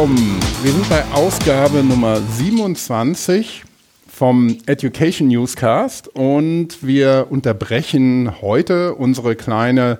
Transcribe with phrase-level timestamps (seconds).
[0.00, 0.40] willkommen.
[0.62, 3.64] Wir sind bei Ausgabe Nummer 27
[4.08, 9.98] vom Education Newscast und wir unterbrechen heute unsere kleine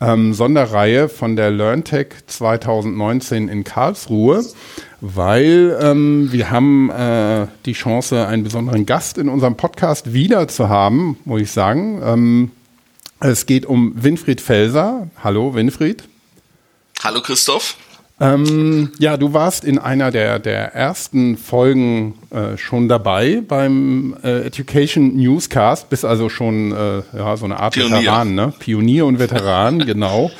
[0.00, 4.44] ähm, Sonderreihe von der LearnTech 2019 in Karlsruhe,
[5.00, 10.68] weil ähm, wir haben äh, die Chance, einen besonderen Gast in unserem Podcast wieder zu
[10.68, 12.00] haben, muss ich sagen.
[12.04, 12.50] Ähm,
[13.18, 15.10] es geht um Winfried Felser.
[15.24, 16.04] Hallo Winfried.
[17.02, 17.76] Hallo Christoph.
[18.20, 24.42] Ähm, ja, du warst in einer der, der ersten Folgen äh, schon dabei beim äh,
[24.42, 27.98] Education Newscast, bist also schon äh, ja, so eine Art Pionier.
[27.98, 28.52] Veteran, ne?
[28.58, 30.30] Pionier und Veteran, genau.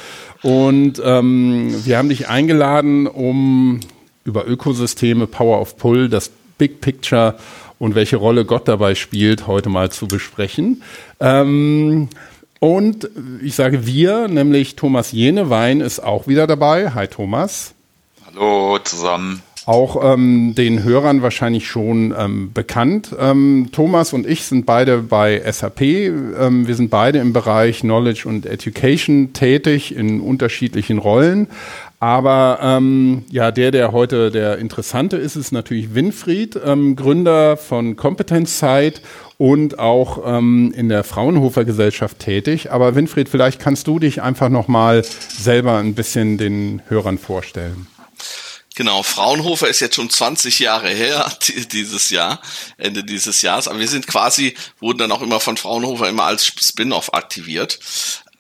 [0.43, 3.81] Und ähm, wir haben dich eingeladen, um
[4.25, 7.37] über Ökosysteme, Power of Pull, das Big Picture
[7.79, 10.83] und welche Rolle Gott dabei spielt, heute mal zu besprechen.
[11.19, 12.09] Ähm,
[12.61, 13.11] und
[13.43, 16.91] ich sage wir, nämlich Thomas Jenewein ist auch wieder dabei.
[16.91, 17.73] Hi Thomas.
[18.27, 19.43] Hallo zusammen.
[19.67, 23.15] Auch ähm, den Hörern wahrscheinlich schon ähm, bekannt.
[23.19, 25.81] Ähm, Thomas und ich sind beide bei SAP.
[25.83, 31.47] Ähm, wir sind beide im Bereich Knowledge und Education tätig in unterschiedlichen Rollen.
[32.01, 37.95] Aber ähm, ja, der, der heute der Interessante ist, ist natürlich Winfried, ähm, Gründer von
[37.95, 39.03] Competence Site
[39.37, 42.73] und auch ähm, in der Fraunhofer Gesellschaft tätig.
[42.73, 47.87] Aber Winfried, vielleicht kannst du dich einfach nochmal selber ein bisschen den Hörern vorstellen.
[48.77, 51.31] Genau, Fraunhofer ist jetzt schon 20 Jahre her,
[51.73, 52.41] dieses Jahr,
[52.79, 53.69] Ende dieses Jahres.
[53.69, 57.79] Aber wir sind quasi, wurden dann auch immer von Fraunhofer immer als Spin-off aktiviert.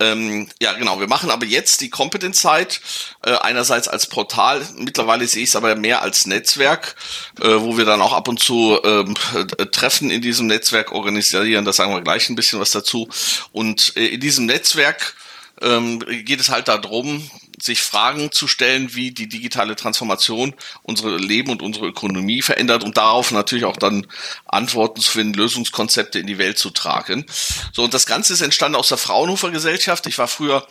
[0.00, 0.98] Ähm, ja, genau.
[0.98, 2.80] Wir machen aber jetzt die Competence Site
[3.24, 4.66] äh, einerseits als Portal.
[4.76, 6.96] Mittlerweile sehe ich es aber mehr als Netzwerk,
[7.40, 11.64] äh, wo wir dann auch ab und zu ähm, äh, Treffen in diesem Netzwerk organisieren.
[11.64, 13.08] Da sagen wir gleich ein bisschen was dazu.
[13.52, 15.14] Und äh, in diesem Netzwerk
[15.60, 17.30] ähm, geht es halt darum,
[17.62, 22.97] sich Fragen zu stellen, wie die digitale Transformation unsere Leben und unsere Ökonomie verändert und
[22.97, 24.06] darauf natürlich auch dann
[24.47, 27.26] Antworten zu finden, Lösungskonzepte in die Welt zu tragen.
[27.72, 30.06] So, und das Ganze ist entstanden aus der Fraunhofer Gesellschaft.
[30.06, 30.66] Ich war früher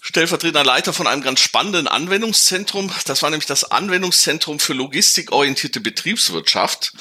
[0.00, 2.90] stellvertretender Leiter von einem ganz spannenden Anwendungszentrum.
[3.06, 6.92] Das war nämlich das Anwendungszentrum für logistikorientierte Betriebswirtschaft.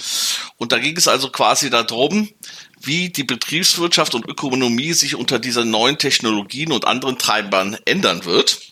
[0.58, 2.30] Und da ging es also quasi darum,
[2.82, 8.69] wie die Betriebswirtschaft und Ökonomie sich unter diesen neuen Technologien und anderen Treibern ändern wird.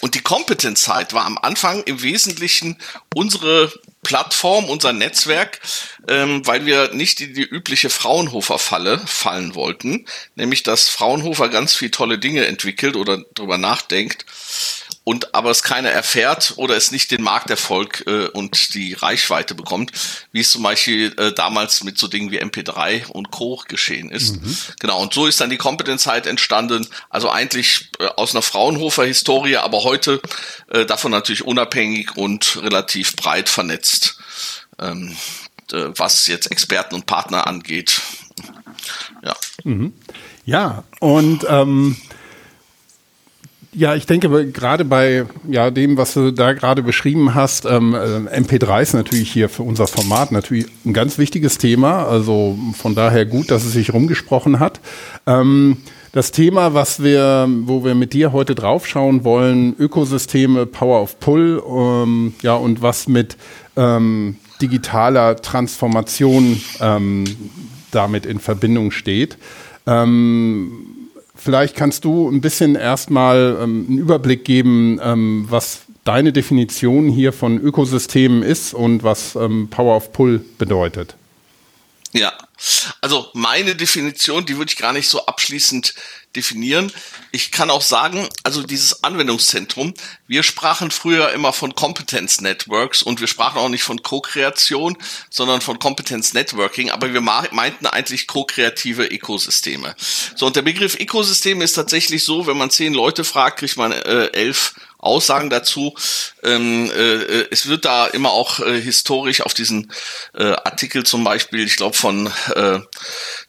[0.00, 2.78] Und die Competence Site war am Anfang im Wesentlichen
[3.14, 5.60] unsere Plattform, unser Netzwerk,
[6.06, 10.06] ähm, weil wir nicht in die übliche Fraunhofer-Falle fallen wollten,
[10.36, 14.24] nämlich dass Fraunhofer ganz viel tolle Dinge entwickelt oder darüber nachdenkt
[15.08, 19.90] und aber es keiner erfährt oder es nicht den Markterfolg äh, und die Reichweite bekommt,
[20.32, 23.62] wie es zum Beispiel äh, damals mit so Dingen wie MP3 und Co.
[23.66, 24.42] geschehen ist.
[24.42, 24.56] Mhm.
[24.80, 29.82] Genau, und so ist dann die Kompetenzheit entstanden, also eigentlich äh, aus einer Fraunhofer-Historie, aber
[29.82, 30.20] heute
[30.68, 34.18] äh, davon natürlich unabhängig und relativ breit vernetzt,
[34.78, 35.16] ähm,
[35.72, 38.02] äh, was jetzt Experten und Partner angeht.
[39.24, 39.34] Ja.
[39.64, 39.94] Mhm.
[40.44, 41.96] Ja, und ähm
[43.72, 48.40] ja, ich denke gerade bei ja, dem, was du da gerade beschrieben hast, ähm, äh,
[48.40, 52.06] MP3 ist natürlich hier für unser Format natürlich ein ganz wichtiges Thema.
[52.06, 54.80] Also von daher gut, dass es sich rumgesprochen hat.
[55.26, 55.78] Ähm,
[56.12, 61.62] das Thema, was wir, wo wir mit dir heute draufschauen wollen, Ökosysteme, Power of Pull,
[61.68, 63.36] ähm, ja, und was mit
[63.76, 67.24] ähm, digitaler Transformation ähm,
[67.90, 69.36] damit in Verbindung steht.
[69.86, 70.87] Ähm,
[71.40, 77.32] Vielleicht kannst du ein bisschen erstmal ähm, einen Überblick geben, ähm, was deine Definition hier
[77.32, 81.17] von Ökosystemen ist und was ähm, Power of Pull bedeutet.
[82.12, 82.32] Ja,
[83.02, 85.94] also meine Definition, die würde ich gar nicht so abschließend
[86.34, 86.90] definieren.
[87.32, 89.94] Ich kann auch sagen, also dieses Anwendungszentrum,
[90.26, 94.96] wir sprachen früher immer von Competence Networks und wir sprachen auch nicht von Co-Kreation,
[95.30, 99.94] sondern von Competence Networking, aber wir meinten eigentlich ko-kreative Ökosysteme.
[100.34, 103.92] So, und der Begriff Ökosystem ist tatsächlich so, wenn man zehn Leute fragt, kriegt man
[103.92, 105.94] äh, elf Aussagen dazu.
[106.42, 109.92] Ähm, äh, es wird da immer auch äh, historisch auf diesen
[110.34, 112.80] äh, Artikel zum Beispiel, ich glaube von äh,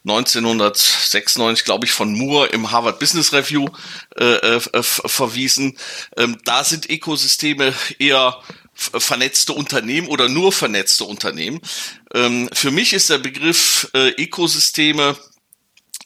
[0.04, 3.66] 1996, glaube ich, von Moore im Harvard Business Review
[4.16, 5.76] äh, äh, verwiesen.
[6.16, 8.36] Ähm, da sind Ökosysteme eher
[8.74, 11.60] vernetzte Unternehmen oder nur vernetzte Unternehmen.
[12.14, 15.16] Ähm, für mich ist der Begriff äh, Ökosysteme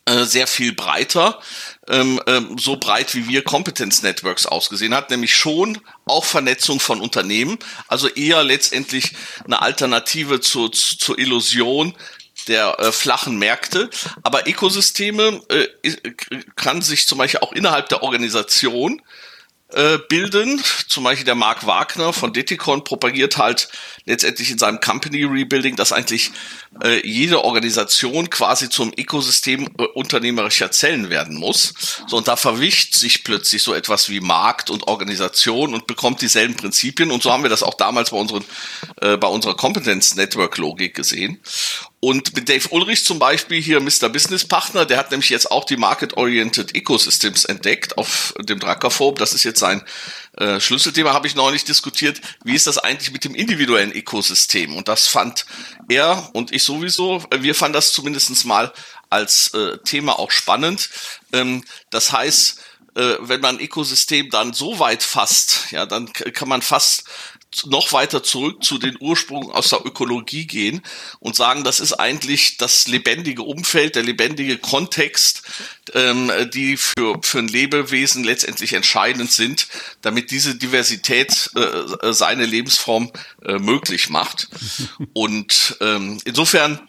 [0.06, 1.40] äh, sehr viel breiter
[1.88, 7.00] ähm, ähm, so breit wie wir Competence Networks ausgesehen hat, nämlich schon auch Vernetzung von
[7.00, 7.58] Unternehmen,
[7.88, 9.12] also eher letztendlich
[9.44, 11.94] eine Alternative zu, zu, zur Illusion
[12.48, 13.90] der äh, flachen Märkte.
[14.22, 15.66] Aber Ökosysteme äh,
[16.56, 19.00] kann sich zum Beispiel auch innerhalb der Organisation
[19.74, 20.62] äh, bilden.
[20.88, 23.68] Zum Beispiel der Mark Wagner von Deticon propagiert halt
[24.06, 26.30] letztendlich in seinem Company Rebuilding, dass eigentlich
[26.82, 31.74] äh, jede Organisation quasi zum Ökosystem äh, unternehmerischer Zellen werden muss.
[32.06, 36.54] So, und da verwischt sich plötzlich so etwas wie Markt und Organisation und bekommt dieselben
[36.54, 37.10] Prinzipien.
[37.10, 38.44] Und so haben wir das auch damals bei unseren,
[39.00, 41.40] äh, bei unserer Competence Network Logik gesehen.
[42.04, 44.10] Und mit Dave Ulrich zum Beispiel hier Mr.
[44.10, 48.90] Business Partner, der hat nämlich jetzt auch die Market-Oriented Ecosystems entdeckt auf dem Drucker.
[49.16, 49.82] Das ist jetzt sein
[50.36, 52.20] äh, Schlüsselthema, habe ich neulich diskutiert.
[52.44, 54.76] Wie ist das eigentlich mit dem individuellen Ökosystem?
[54.76, 55.46] Und das fand
[55.88, 58.70] er und ich sowieso, äh, wir fanden das zumindest mal
[59.08, 60.90] als äh, Thema auch spannend.
[61.32, 62.60] Ähm, das heißt,
[62.96, 67.04] äh, wenn man ein Ökosystem dann so weit fasst, ja, dann kann man fast
[67.66, 70.82] noch weiter zurück zu den Ursprüngen aus der Ökologie gehen
[71.20, 75.42] und sagen, das ist eigentlich das lebendige Umfeld, der lebendige Kontext,
[75.94, 79.68] ähm, die für, für ein Lebewesen letztendlich entscheidend sind,
[80.02, 83.10] damit diese Diversität äh, seine Lebensform
[83.44, 84.48] äh, möglich macht.
[85.12, 86.80] Und ähm, insofern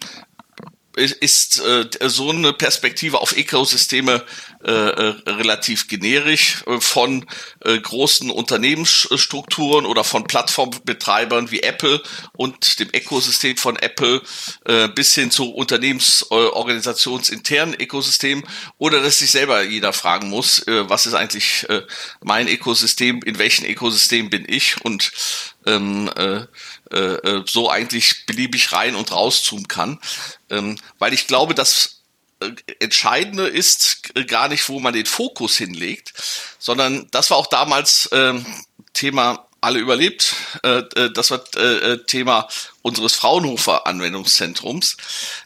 [0.96, 4.24] ist äh, so eine Perspektive auf Ökosysteme
[4.64, 7.26] äh, äh, relativ generisch äh, von
[7.64, 12.02] äh, großen Unternehmensstrukturen oder von Plattformbetreibern wie Apple
[12.32, 14.22] und dem Ökosystem von Apple
[14.64, 18.44] äh, bis hin zu Unternehmensorganisationsinternen Ökosystemen
[18.78, 21.82] oder dass sich selber jeder fragen muss, äh, was ist eigentlich äh,
[22.24, 24.82] mein Ökosystem, in welchem Ökosystem bin ich?
[24.82, 25.12] Und
[25.66, 26.46] ähm, äh,
[26.90, 30.00] äh, äh, so eigentlich beliebig rein und rauszoomen kann.
[30.50, 32.02] Ähm, weil ich glaube, das
[32.40, 36.12] äh, Entscheidende ist gar nicht, wo man den Fokus hinlegt,
[36.58, 38.34] sondern das war auch damals äh,
[38.92, 40.34] Thema alle überlebt.
[40.62, 42.48] Äh, äh das war äh, Thema
[42.82, 44.96] unseres Fraunhofer Anwendungszentrums.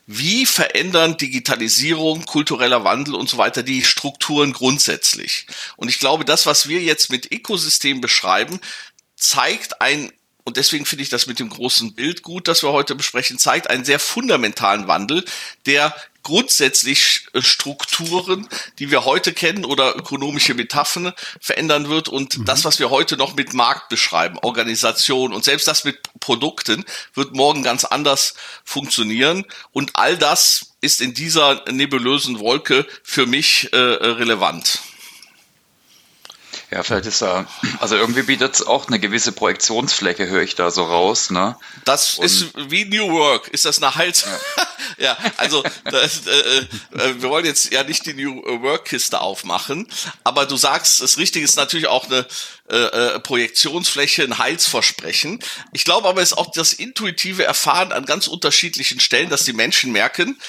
[0.07, 5.47] Wie verändern Digitalisierung, kultureller Wandel und so weiter die Strukturen grundsätzlich?
[5.77, 8.61] Und ich glaube, das, was wir jetzt mit Ökosystem beschreiben,
[9.21, 10.13] zeigt ein
[10.45, 13.71] und deswegen finde ich das mit dem großen Bild gut, das wir heute besprechen, zeigt
[13.71, 15.25] einen sehr fundamentalen Wandel,
[15.67, 22.45] der grundsätzlich äh, Strukturen, die wir heute kennen oder ökonomische Metaphern verändern wird und mhm.
[22.45, 26.85] das, was wir heute noch mit Markt beschreiben, Organisation und selbst das mit Produkten
[27.15, 28.35] wird morgen ganz anders
[28.65, 34.81] funktionieren und all das ist in dieser nebulösen Wolke für mich äh, relevant.
[36.71, 37.49] Ja, vielleicht ist da,
[37.81, 41.57] also irgendwie bietet es auch eine gewisse Projektionsfläche, höre ich da so raus, ne?
[41.85, 43.49] Das Und ist wie New Work.
[43.49, 44.25] Ist das eine Hals?
[44.97, 46.59] Ja, ja also das, äh,
[46.97, 49.89] äh, wir wollen jetzt ja nicht die New Work-Kiste aufmachen,
[50.23, 52.25] aber du sagst, das Richtige ist natürlich auch eine
[52.69, 55.41] äh, äh, Projektionsfläche, ein Heilsversprechen.
[55.73, 59.53] Ich glaube aber, es ist auch das intuitive Erfahren an ganz unterschiedlichen Stellen, dass die
[59.53, 60.41] Menschen merken,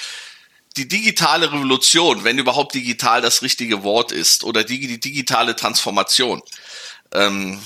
[0.76, 6.42] die digitale Revolution, wenn überhaupt digital das richtige Wort ist, oder die, die digitale Transformation,
[7.12, 7.60] ähm,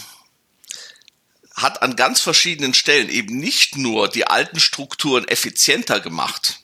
[1.55, 6.61] hat an ganz verschiedenen Stellen eben nicht nur die alten Strukturen effizienter gemacht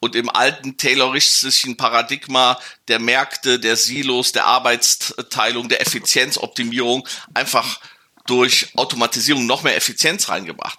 [0.00, 7.80] und im alten tayloristischen Paradigma der Märkte, der Silos, der Arbeitsteilung, der Effizienzoptimierung einfach
[8.26, 10.78] durch Automatisierung noch mehr Effizienz reingebracht,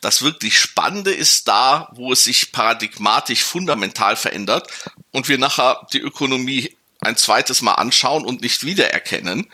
[0.00, 4.68] das wirklich Spannende ist da, wo es sich paradigmatisch fundamental verändert
[5.10, 9.46] und wir nachher die Ökonomie ein zweites Mal anschauen und nicht wiedererkennen,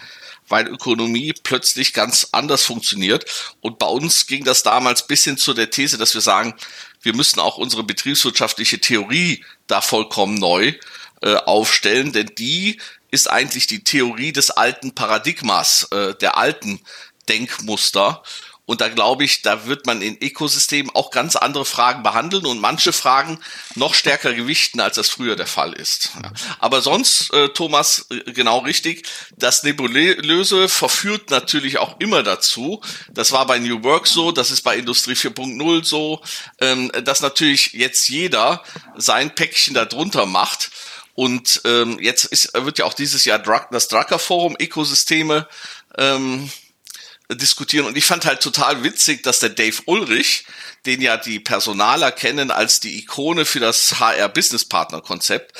[0.48, 3.54] weil Ökonomie plötzlich ganz anders funktioniert.
[3.60, 6.54] Und bei uns ging das damals bis hin zu der These, dass wir sagen,
[7.02, 10.74] wir müssen auch unsere betriebswirtschaftliche Theorie da vollkommen neu
[11.22, 16.80] äh, aufstellen, denn die ist eigentlich die Theorie des alten Paradigmas, äh, der alten
[17.28, 18.22] Denkmuster.
[18.66, 22.60] Und da glaube ich, da wird man in Ökosystemen auch ganz andere Fragen behandeln und
[22.60, 23.38] manche Fragen
[23.76, 26.10] noch stärker gewichten, als das früher der Fall ist.
[26.58, 29.06] Aber sonst, äh, Thomas, äh, genau richtig,
[29.36, 32.80] das Nebulöse verführt natürlich auch immer dazu.
[33.12, 36.20] Das war bei New Work so, das ist bei Industrie 4.0 so,
[36.60, 38.64] ähm, dass natürlich jetzt jeder
[38.96, 40.70] sein Päckchen darunter macht.
[41.14, 45.48] Und ähm, jetzt ist, wird ja auch dieses Jahr Drug, das Drucker Forum Ökosysteme
[45.96, 46.50] ähm,
[47.32, 47.86] diskutieren.
[47.86, 50.46] Und ich fand halt total witzig, dass der Dave Ulrich,
[50.84, 55.52] den ja die Personaler kennen als die Ikone für das HR Business Partner Konzept,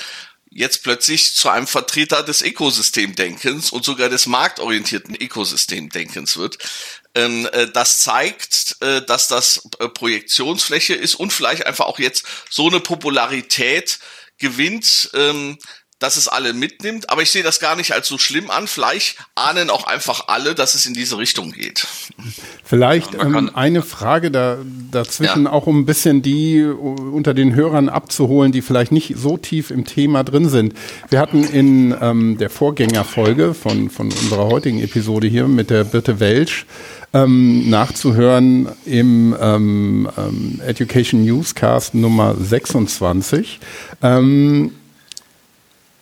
[0.50, 6.58] jetzt plötzlich zu einem Vertreter des Ökosystemdenkens und sogar des marktorientierten Ökosystemdenkens wird.
[7.14, 12.25] Ähm, äh, das zeigt, äh, dass das äh, Projektionsfläche ist und vielleicht einfach auch jetzt
[12.49, 13.99] so eine Popularität
[14.38, 15.58] gewinnt, ähm,
[16.06, 18.68] dass es alle mitnimmt, aber ich sehe das gar nicht als so schlimm an.
[18.68, 21.84] Vielleicht ahnen auch einfach alle, dass es in diese Richtung geht.
[22.62, 24.58] Vielleicht ähm, eine Frage da,
[24.92, 25.50] dazwischen, ja.
[25.50, 29.84] auch um ein bisschen die unter den Hörern abzuholen, die vielleicht nicht so tief im
[29.84, 30.75] Thema drin sind.
[31.08, 36.20] Wir hatten in ähm, der Vorgängerfolge von, von unserer heutigen Episode hier mit der Birte
[36.20, 36.66] Welsch
[37.14, 43.58] ähm, nachzuhören im ähm, ähm, Education Newscast Nummer 26.
[44.02, 44.70] Ähm,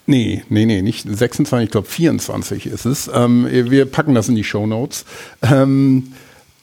[0.07, 3.11] Nee, nee, nee, nicht 26, ich glaube 24 ist es.
[3.13, 5.07] Ähm, wir packen das in die Show Notes.
[5.43, 6.13] Ähm,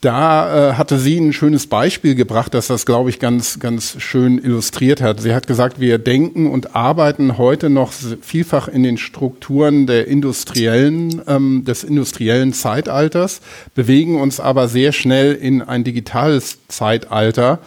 [0.01, 4.39] da äh, hatte sie ein schönes Beispiel gebracht, das das, glaube ich, ganz, ganz schön
[4.39, 5.21] illustriert hat.
[5.21, 11.21] Sie hat gesagt, wir denken und arbeiten heute noch vielfach in den Strukturen der industriellen,
[11.27, 13.41] ähm, des industriellen Zeitalters,
[13.75, 17.60] bewegen uns aber sehr schnell in ein digitales Zeitalter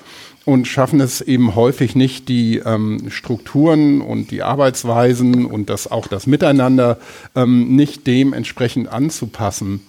[0.45, 6.07] und schaffen es eben häufig nicht, die ähm, Strukturen und die Arbeitsweisen und das auch
[6.07, 6.99] das Miteinander
[7.35, 9.81] ähm, nicht dementsprechend anzupassen.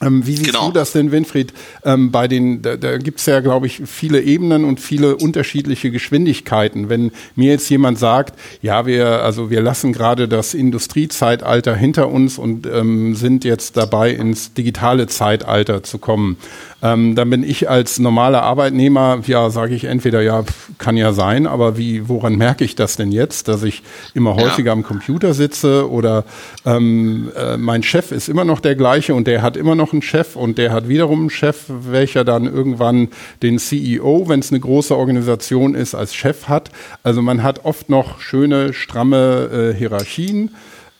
[0.00, 0.68] Ähm, wie siehst genau.
[0.68, 1.52] du das denn, Winfried?
[1.84, 5.90] Ähm, bei den, da, da gibt es ja, glaube ich, viele Ebenen und viele unterschiedliche
[5.90, 6.88] Geschwindigkeiten.
[6.88, 12.38] Wenn mir jetzt jemand sagt, ja, wir, also wir lassen gerade das Industriezeitalter hinter uns
[12.38, 16.36] und ähm, sind jetzt dabei, ins digitale Zeitalter zu kommen,
[16.80, 20.44] ähm, dann bin ich als normaler Arbeitnehmer, ja, sage ich entweder, ja,
[20.78, 23.82] kann ja sein, aber wie, woran merke ich das denn jetzt, dass ich
[24.14, 24.72] immer häufiger ja.
[24.72, 26.24] am Computer sitze oder
[26.64, 30.02] ähm, äh, mein Chef ist immer noch der gleiche und der hat immer noch einen
[30.02, 33.08] Chef und der hat wiederum einen Chef, welcher dann irgendwann
[33.42, 36.70] den CEO, wenn es eine große Organisation ist, als Chef hat.
[37.02, 40.50] Also man hat oft noch schöne, stramme äh, Hierarchien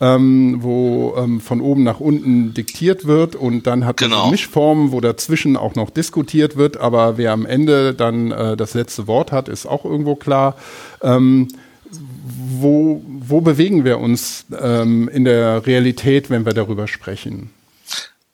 [0.01, 4.31] ähm, wo ähm, von oben nach unten diktiert wird und dann hat man genau.
[4.31, 9.07] Mischformen, wo dazwischen auch noch diskutiert wird, aber wer am Ende dann äh, das letzte
[9.07, 10.57] Wort hat, ist auch irgendwo klar.
[11.03, 11.49] Ähm,
[11.91, 17.51] wo, wo bewegen wir uns ähm, in der Realität, wenn wir darüber sprechen?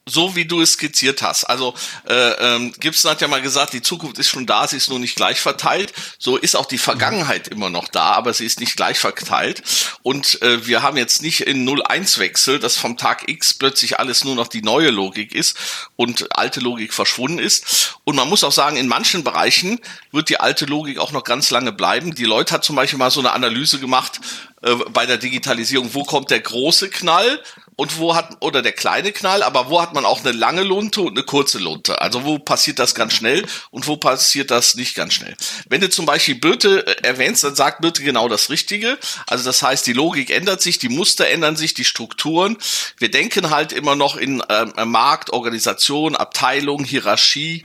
[0.06, 1.44] So wie du es skizziert hast.
[1.44, 1.74] Also
[2.06, 4.98] äh, ähm, Gibson hat ja mal gesagt, die Zukunft ist schon da, sie ist nur
[4.98, 5.92] nicht gleich verteilt.
[6.18, 9.62] So ist auch die Vergangenheit immer noch da, aber sie ist nicht gleich verteilt.
[10.02, 14.34] Und äh, wir haben jetzt nicht in 0-1-Wechsel, dass vom Tag X plötzlich alles nur
[14.34, 15.56] noch die neue Logik ist
[15.96, 17.96] und alte Logik verschwunden ist.
[18.04, 19.80] Und man muss auch sagen, in manchen Bereichen
[20.12, 22.14] wird die alte Logik auch noch ganz lange bleiben.
[22.14, 24.20] Die Leute hat zum Beispiel mal so eine Analyse gemacht
[24.62, 27.42] äh, bei der Digitalisierung, wo kommt der große Knall?
[27.76, 31.00] Und wo hat, oder der kleine Knall, aber wo hat man auch eine lange Lunte
[31.00, 32.00] und eine kurze Lunte?
[32.00, 35.36] Also wo passiert das ganz schnell und wo passiert das nicht ganz schnell?
[35.68, 38.98] Wenn du zum Beispiel Birte äh, erwähnst, dann sagt Birte genau das Richtige.
[39.26, 42.56] Also das heißt, die Logik ändert sich, die Muster ändern sich, die Strukturen.
[42.98, 47.64] Wir denken halt immer noch in ähm, Markt, Organisation, Abteilung, Hierarchie,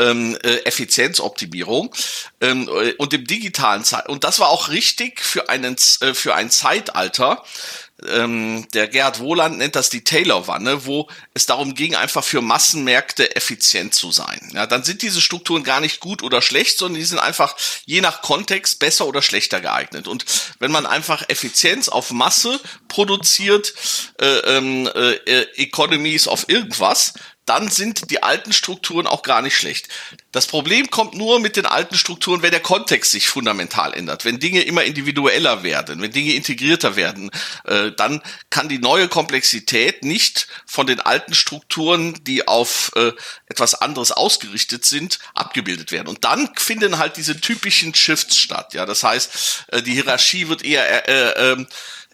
[0.00, 1.94] ähm, äh, Effizienzoptimierung
[2.40, 6.34] ähm, äh, und im digitalen Zeit und das war auch richtig für einen äh, für
[6.34, 7.44] ein Zeitalter
[8.08, 13.36] ähm, der Gerhard Wohland nennt das die Taylor-Wanne, wo es darum ging, einfach für Massenmärkte
[13.36, 14.40] effizient zu sein.
[14.54, 18.00] Ja, dann sind diese Strukturen gar nicht gut oder schlecht, sondern die sind einfach je
[18.00, 20.08] nach Kontext besser oder schlechter geeignet.
[20.08, 20.24] Und
[20.58, 23.74] wenn man einfach Effizienz auf Masse produziert,
[24.20, 27.14] äh, ähm, äh, Economies of irgendwas,
[27.50, 29.88] dann sind die alten Strukturen auch gar nicht schlecht.
[30.30, 34.38] Das Problem kommt nur mit den alten Strukturen, wenn der Kontext sich fundamental ändert, wenn
[34.38, 37.28] Dinge immer individueller werden, wenn Dinge integrierter werden,
[37.64, 43.10] äh, dann kann die neue Komplexität nicht von den alten Strukturen, die auf äh,
[43.46, 46.06] etwas anderes ausgerichtet sind, abgebildet werden.
[46.06, 48.74] Und dann finden halt diese typischen Shifts statt.
[48.74, 51.66] Ja, das heißt, äh, die Hierarchie wird eher äh, äh,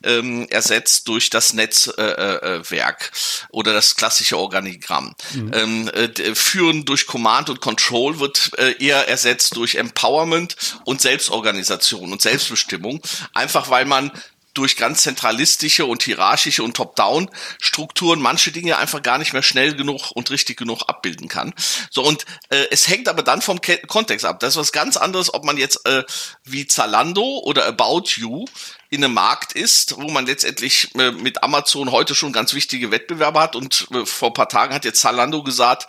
[0.07, 5.15] ähm, ersetzt durch das Netzwerk äh, äh, oder das klassische Organigramm.
[5.35, 5.51] Mhm.
[5.53, 12.13] Ähm, äh, Führen durch Command und Control wird äh, eher ersetzt durch Empowerment und Selbstorganisation
[12.13, 13.01] und Selbstbestimmung,
[13.35, 14.13] einfach weil man
[14.57, 20.11] durch ganz zentralistische und hierarchische und Top-Down-Strukturen manche Dinge einfach gar nicht mehr schnell genug
[20.13, 21.55] und richtig genug abbilden kann.
[21.91, 24.41] So und äh, es hängt aber dann vom Ke Kontext ab.
[24.41, 26.05] Das ist was ganz anderes, ob man jetzt äh,
[26.45, 28.47] wie Zalando oder About You
[28.89, 33.41] in einem Markt ist, wo man letztendlich äh, mit Amazon heute schon ganz wichtige Wettbewerber
[33.41, 33.57] hat.
[33.57, 35.89] Und äh, vor paar Tagen hat jetzt Zalando gesagt,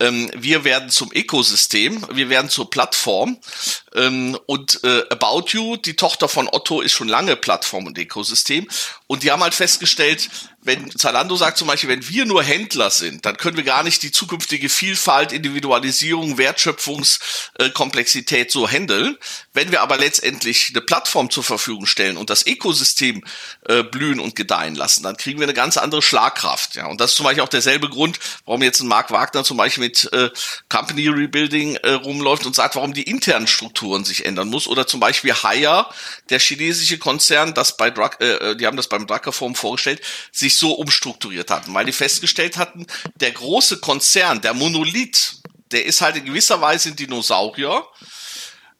[0.00, 3.38] ähm, wir werden zum Ökosystem, wir werden zur Plattform.
[3.94, 8.68] Ähm, und äh, About You, die Tochter von Otto, ist schon lange Plattform und Ökosystem.
[9.06, 10.28] Und die haben halt festgestellt,
[10.68, 14.02] wenn Zalando sagt zum Beispiel, wenn wir nur Händler sind, dann können wir gar nicht
[14.02, 19.16] die zukünftige Vielfalt, Individualisierung, Wertschöpfungskomplexität so handeln.
[19.54, 23.24] Wenn wir aber letztendlich eine Plattform zur Verfügung stellen und das Ökosystem
[23.66, 26.74] äh, blühen und gedeihen lassen, dann kriegen wir eine ganz andere Schlagkraft.
[26.74, 29.56] Ja, und das ist zum Beispiel auch derselbe Grund, warum jetzt ein Mark Wagner zum
[29.56, 30.28] Beispiel mit äh,
[30.68, 34.66] Company Rebuilding äh, rumläuft und sagt, warum die internen Strukturen Machtstrukturen sich ändern muss.
[34.66, 35.88] Oder zum Beispiel Haier,
[36.30, 40.00] der chinesische Konzern, das bei Drug, äh, die haben das beim Drucker Forum vorgestellt,
[40.32, 45.40] sich so umstrukturiert hatten, weil die festgestellt hatten, der große Konzern, der Monolith,
[45.70, 47.84] der ist halt in gewisser Weise ein Dinosaurier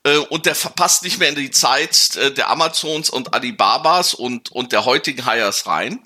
[0.04, 4.50] äh, und der passt nicht mehr in die Zeit äh, der Amazons und Alibabas und,
[4.52, 6.00] und der heutigen Hires rein.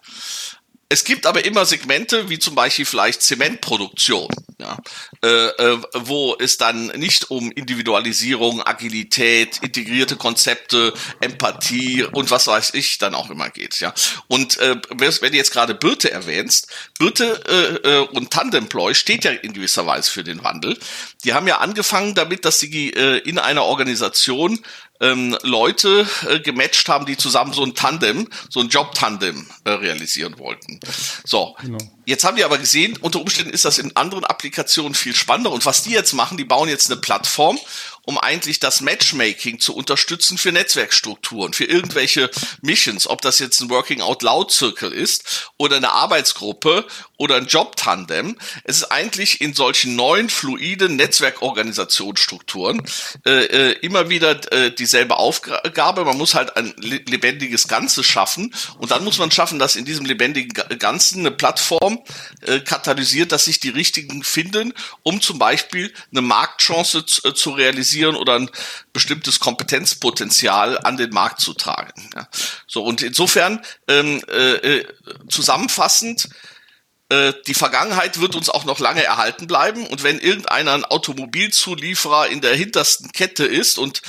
[0.93, 4.77] Es gibt aber immer Segmente, wie zum Beispiel vielleicht Zementproduktion, ja,
[5.25, 12.75] äh, äh, wo es dann nicht um Individualisierung, Agilität, integrierte Konzepte, Empathie und was weiß
[12.75, 13.81] ich dann auch immer geht.
[13.81, 13.95] Ja.
[14.29, 16.67] Und äh, wenn du jetzt gerade Birte erwähnst,
[16.99, 20.79] Birte äh, äh, und Tandemploy steht ja in gewisser Weise für den Wandel.
[21.25, 24.61] Die haben ja angefangen damit, dass sie äh, in einer Organisation
[25.03, 30.39] ähm, Leute äh, gematcht haben, die zusammen so ein Tandem, so ein Job-Tandem äh, realisieren
[30.39, 30.81] wollten.
[31.25, 31.79] So, genau.
[32.07, 35.51] jetzt haben die aber gesehen, unter Umständen ist das in anderen Applikationen viel spannender.
[35.51, 37.59] Und was die jetzt machen, die bauen jetzt eine Plattform
[38.05, 42.31] um eigentlich das Matchmaking zu unterstützen für Netzwerkstrukturen, für irgendwelche
[42.61, 46.85] Missions, ob das jetzt ein Working Out Loud Circle ist oder eine Arbeitsgruppe
[47.17, 48.37] oder ein Job-Tandem.
[48.65, 52.83] Es ist eigentlich in solchen neuen, fluiden Netzwerkorganisationsstrukturen
[53.25, 56.05] äh, äh, immer wieder äh, dieselbe Aufgabe.
[56.05, 60.07] Man muss halt ein lebendiges Ganzes schaffen und dann muss man schaffen, dass in diesem
[60.07, 62.03] lebendigen Ganzen eine Plattform
[62.41, 67.51] äh, katalysiert, dass sich die Richtigen finden, um zum Beispiel eine Marktchance zu, äh, zu
[67.51, 68.51] realisieren oder ein
[68.93, 72.11] bestimmtes Kompetenzpotenzial an den Markt zu tragen.
[72.15, 72.29] Ja.
[72.67, 74.85] So und insofern ähm, äh, äh
[75.29, 76.29] zusammenfassend
[77.13, 79.87] äh, die Vergangenheit wird uns auch noch lange erhalten bleiben.
[79.87, 84.01] Und wenn irgendeiner ein Automobilzulieferer in der hintersten Kette ist und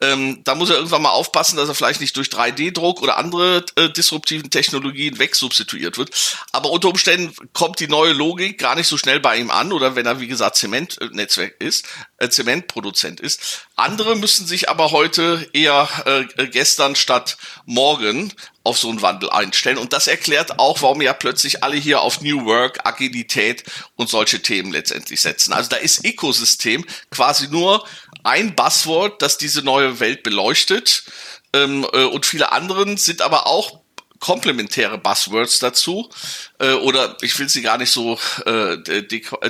[0.00, 3.64] ähm, da muss er irgendwann mal aufpassen, dass er vielleicht nicht durch 3D-Druck oder andere
[3.74, 6.10] äh, disruptiven Technologien wegsubstituiert wird.
[6.52, 9.96] Aber unter Umständen kommt die neue Logik gar nicht so schnell bei ihm an oder
[9.96, 11.86] wenn er, wie gesagt, Zementnetzwerk ist,
[12.18, 13.66] äh, Zementproduzent ist.
[13.74, 17.36] Andere müssen sich aber heute eher äh, gestern statt
[17.66, 18.32] morgen
[18.68, 19.78] auf so einen Wandel einstellen.
[19.78, 23.64] Und das erklärt auch, warum ja plötzlich alle hier auf New Work, Agilität
[23.96, 25.54] und solche Themen letztendlich setzen.
[25.54, 27.84] Also da ist Ökosystem quasi nur
[28.24, 31.04] ein Buzzword, das diese neue Welt beleuchtet.
[31.52, 33.80] Ähm, äh, und viele anderen sind aber auch
[34.20, 36.08] komplementäre Buzzwords dazu
[36.58, 38.76] äh, oder ich will sie gar nicht so äh,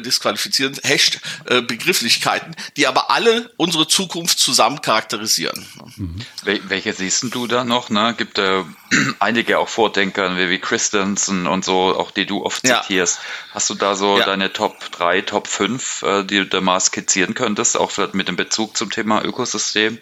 [0.01, 5.66] disqualifizieren, Hasht äh, Begrifflichkeiten, die aber alle unsere Zukunft zusammen charakterisieren.
[5.96, 6.16] Mhm.
[6.42, 7.90] welche siehst du da noch?
[7.90, 8.14] Ne?
[8.16, 8.64] Gibt äh,
[9.18, 12.83] einige auch Vordenker wie, wie Christensen und so, auch die du oft ja.
[12.83, 13.20] zitierst.
[13.53, 14.27] Hast du da so ja.
[14.27, 18.29] deine Top 3, Top 5, äh, die du da mal skizzieren könntest, auch vielleicht mit
[18.29, 19.98] dem Bezug zum Thema Ökosystem?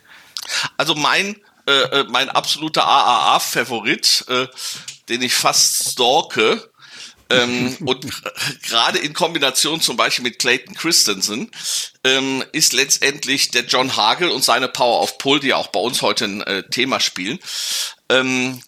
[0.76, 1.36] Also mein
[1.68, 4.46] äh, äh, mein absoluter AAA-Favorit, äh,
[5.08, 6.70] den ich fast stalke.
[7.28, 8.06] ähm, und
[8.62, 11.50] gerade in Kombination zum Beispiel mit Clayton Christensen
[12.04, 16.02] ähm, ist letztendlich der John Hagel und seine Power of Pull, die auch bei uns
[16.02, 17.40] heute ein äh, Thema spielen.
[18.08, 18.62] Ähm,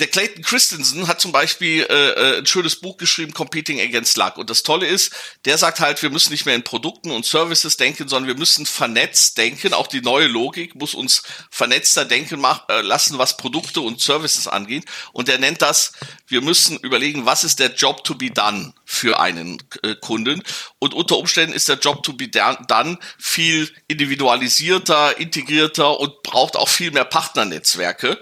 [0.00, 4.38] der Clayton Christensen hat zum Beispiel äh, äh, ein schönes Buch geschrieben, Competing Against Luck.
[4.38, 5.12] Und das Tolle ist,
[5.44, 8.64] der sagt halt, wir müssen nicht mehr in Produkten und Services denken, sondern wir müssen
[8.64, 9.74] vernetzt denken.
[9.74, 14.48] Auch die neue Logik muss uns vernetzter denken mach, äh, lassen, was Produkte und Services
[14.48, 14.86] angeht.
[15.12, 15.92] Und er nennt das,
[16.26, 20.42] wir müssen überlegen, was ist der Job to be done für einen äh, Kunden.
[20.80, 26.68] Und unter Umständen ist der Job to be done viel individualisierter, integrierter und braucht auch
[26.68, 28.18] viel mehr Partnernetzwerke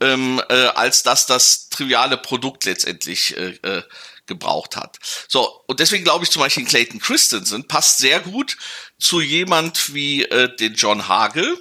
[0.00, 3.82] ähm, äh, als dass das triviale Produkt letztendlich äh, äh,
[4.26, 4.98] gebraucht hat.
[5.28, 8.56] So, und deswegen glaube ich zum Beispiel Clayton Christensen passt sehr gut
[8.98, 11.58] zu jemand wie äh, den John Hagel,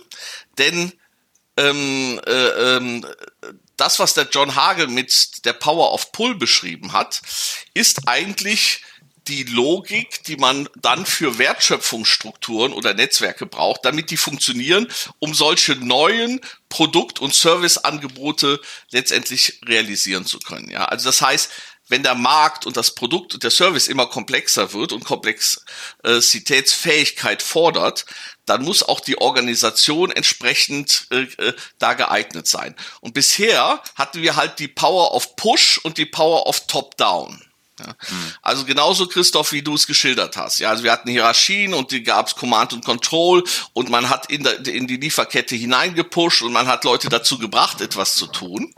[0.58, 0.94] denn
[1.58, 2.32] ähm, äh,
[2.78, 3.06] ähm,
[3.78, 7.22] das, was der John Hagel mit der Power of Pull beschrieben hat,
[7.74, 8.82] ist eigentlich
[9.28, 14.88] die Logik, die man dann für Wertschöpfungsstrukturen oder Netzwerke braucht, damit die funktionieren,
[15.20, 18.62] um solche neuen Produkt- und Serviceangebote
[18.92, 20.70] letztendlich realisieren zu können.
[20.70, 21.52] Ja, also das heißt,
[21.90, 28.06] wenn der Markt und das Produkt und der Service immer komplexer wird und Komplexitätsfähigkeit fordert,
[28.46, 32.76] dann muss auch die Organisation entsprechend äh, äh, da geeignet sein.
[33.02, 37.42] Und bisher hatten wir halt die Power of Push und die Power of Top-Down.
[37.80, 37.86] Ja.
[37.86, 38.34] Hm.
[38.42, 40.60] Also genauso, Christoph, wie du es geschildert hast.
[40.60, 44.32] Ja, also wir hatten Hierarchien und die gab es Command und Control und man hat
[44.32, 48.74] in, der, in die Lieferkette hineingepusht und man hat Leute dazu gebracht, etwas zu tun.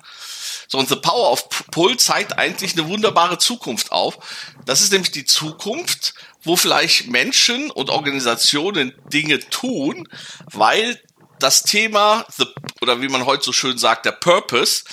[0.72, 4.20] So, und The Power of Pull zeigt eigentlich eine wunderbare Zukunft auf.
[4.66, 10.08] Das ist nämlich die Zukunft, wo vielleicht Menschen und Organisationen Dinge tun,
[10.46, 11.02] weil
[11.40, 12.46] das Thema, the,
[12.82, 14.84] oder wie man heute so schön sagt, der Purpose,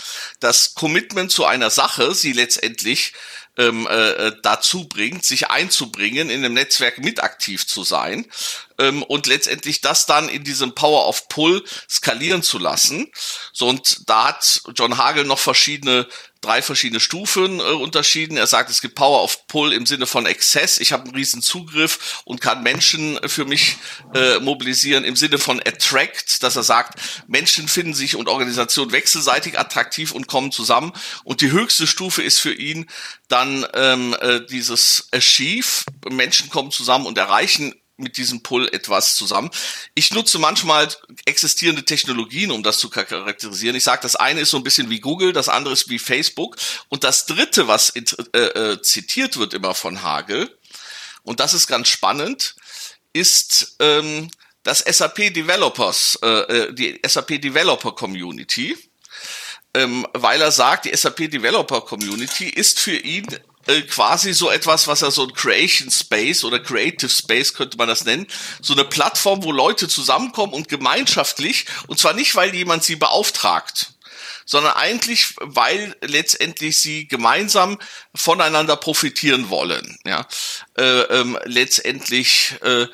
[0.40, 3.12] das Commitment zu einer Sache, sie letztendlich
[3.57, 8.27] ähm, äh, dazu bringt, sich einzubringen, in dem Netzwerk mit aktiv zu sein
[8.79, 13.11] ähm, und letztendlich das dann in diesem Power of Pull skalieren zu lassen.
[13.53, 16.07] So und da hat John Hagel noch verschiedene
[16.46, 18.37] drei verschiedene Stufen äh, unterschieden.
[18.37, 20.78] Er sagt, es gibt Power of Pull im Sinne von Exzess.
[20.78, 23.76] Ich habe einen riesen Zugriff und kann Menschen für mich
[24.14, 29.59] äh, mobilisieren im Sinne von Attract, dass er sagt, Menschen finden sich und Organisationen wechselseitig
[29.59, 30.92] attraktiv und kommen zusammen.
[31.24, 32.87] Und die höchste Stufe ist für ihn
[33.28, 35.85] dann ähm, äh, dieses Achieve.
[36.09, 39.50] Menschen kommen zusammen und erreichen mit diesem Pull etwas zusammen.
[39.94, 40.88] Ich nutze manchmal
[41.24, 43.76] existierende Technologien, um das zu charakterisieren.
[43.76, 46.56] Ich sage, das eine ist so ein bisschen wie Google, das andere ist wie Facebook.
[46.88, 50.50] Und das dritte, was äh, äh, zitiert wird immer von Hagel,
[51.22, 52.54] und das ist ganz spannend,
[53.12, 54.30] ist ähm,
[54.62, 58.76] das SAP Developers, äh, äh die SAP Developer Community,
[59.74, 63.26] ähm, weil er sagt, die SAP Developer Community ist für ihn
[63.66, 67.88] äh, quasi so etwas, was er so ein Creation Space oder Creative Space könnte man
[67.88, 68.26] das nennen,
[68.61, 73.92] so eine Plattform, wo Leute zusammenkommen und gemeinschaftlich, und zwar nicht, weil jemand sie beauftragt,
[74.44, 77.79] sondern eigentlich, weil letztendlich sie gemeinsam
[78.14, 79.98] voneinander profitieren wollen.
[80.07, 80.26] Ja,
[80.79, 82.87] äh, ähm, letztendlich äh,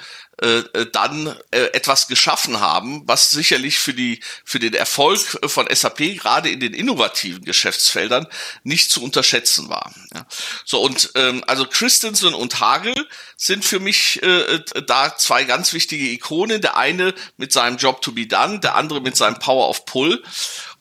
[0.42, 5.68] äh, äh, dann äh, etwas geschaffen haben, was sicherlich für die für den Erfolg von
[5.72, 8.26] SAP gerade in den innovativen Geschäftsfeldern
[8.64, 9.94] nicht zu unterschätzen war.
[10.12, 10.26] Ja.
[10.64, 12.92] So und ähm, also Christensen und Hagel
[13.36, 16.60] sind für mich äh, da zwei ganz wichtige Ikonen.
[16.60, 20.24] Der eine mit seinem Job to be done, der andere mit seinem Power of Pull.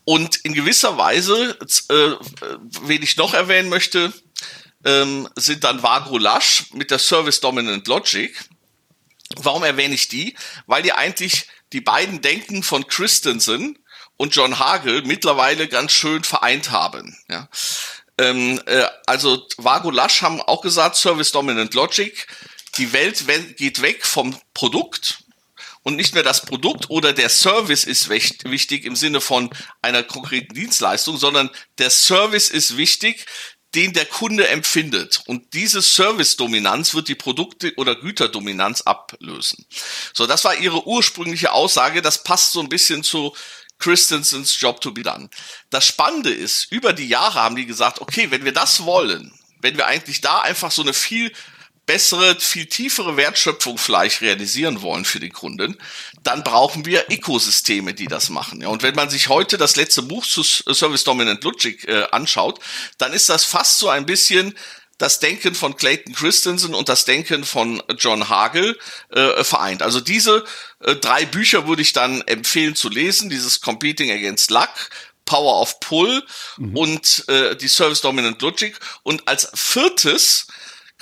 [0.06, 1.56] Und in gewisser Weise,
[1.90, 2.16] äh,
[2.82, 4.12] wen ich noch erwähnen möchte,
[4.86, 8.36] ähm, sind dann Vagro Lasch mit der Service Dominant Logic
[9.38, 10.36] Warum erwähne ich die?
[10.66, 13.78] Weil die eigentlich die beiden Denken von Christensen
[14.18, 17.18] und John Hagel mittlerweile ganz schön vereint haben.
[17.30, 17.50] Ja.
[18.18, 22.28] Ähm, äh, also Vago Lasch haben auch gesagt, Service Dominant Logic,
[22.78, 23.26] die Welt
[23.58, 25.24] geht weg vom Produkt
[25.84, 29.50] und nicht mehr das Produkt oder der Service ist wichtig im Sinne von
[29.82, 33.26] einer konkreten Dienstleistung, sondern der Service ist wichtig,
[33.76, 35.24] den der Kunde empfindet.
[35.28, 39.66] Und diese Service-Dominanz wird die Produkte- oder Güterdominanz ablösen.
[40.14, 42.02] So, das war ihre ursprüngliche Aussage.
[42.02, 43.34] Das passt so ein bisschen zu
[43.80, 45.30] Christensens Job to be done.
[45.70, 49.78] Das Spannende ist, über die Jahre haben die gesagt, okay, wenn wir das wollen, wenn
[49.78, 51.32] wir eigentlich da einfach so eine viel
[51.92, 55.78] bessere, viel tiefere Wertschöpfung vielleicht realisieren wollen für den Kunden,
[56.24, 58.62] dann brauchen wir Ökosysteme, die das machen.
[58.62, 62.62] Ja, und wenn man sich heute das letzte Buch zu Service Dominant Logic äh, anschaut,
[62.98, 64.56] dann ist das fast so ein bisschen
[65.00, 69.82] das Denken von Clayton Christensen und das Denken von John Hagel äh, vereint.
[69.82, 70.46] Also diese
[70.80, 74.90] äh, drei Bücher würde ich dann empfehlen zu lesen, dieses Competing Against Luck,
[75.26, 76.24] Power of Pull
[76.56, 76.78] mhm.
[76.78, 78.80] und äh, die Service Dominant Logic.
[79.04, 80.48] Und als viertes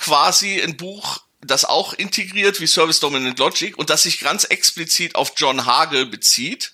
[0.00, 5.14] quasi ein Buch, das auch integriert wie Service Dominant Logic und das sich ganz explizit
[5.14, 6.72] auf John Hagel bezieht.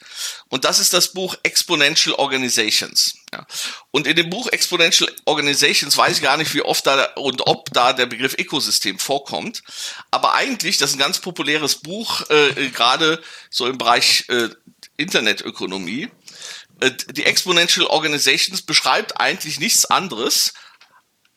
[0.49, 3.15] Und das ist das Buch Exponential Organizations.
[3.33, 3.47] Ja.
[3.93, 7.73] Und in dem Buch Exponential Organizations weiß ich gar nicht, wie oft da und ob
[7.73, 9.63] da der Begriff Ökosystem vorkommt.
[10.11, 14.49] Aber eigentlich, das ist ein ganz populäres Buch, äh, gerade so im Bereich äh,
[14.97, 16.09] Internetökonomie.
[16.81, 20.55] Äh, die Exponential Organizations beschreibt eigentlich nichts anderes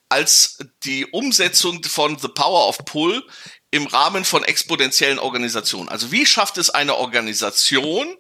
[0.10, 3.24] als die Umsetzung von The Power of Pull
[3.72, 5.90] im Rahmen von exponentiellen Organisationen.
[5.90, 8.18] Also wie schafft es eine Organisation,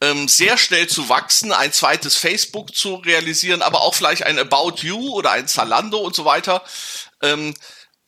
[0.00, 4.76] ähm, sehr schnell zu wachsen, ein zweites Facebook zu realisieren, aber auch vielleicht ein About
[4.82, 6.62] You oder ein Zalando und so weiter.
[7.20, 7.54] Ähm,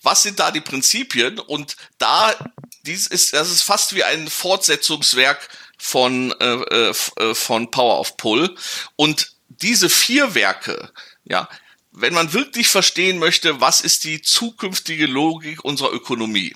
[0.02, 1.38] was sind da die Prinzipien?
[1.40, 2.34] Und da,
[2.82, 8.16] dies ist, das ist fast wie ein Fortsetzungswerk von, äh, äh, äh von Power of
[8.16, 8.56] Pull.
[8.96, 10.92] Und diese vier Werke,
[11.24, 11.48] ja,
[11.92, 16.54] wenn man wirklich verstehen möchte, was ist die zukünftige Logik unserer Ökonomie,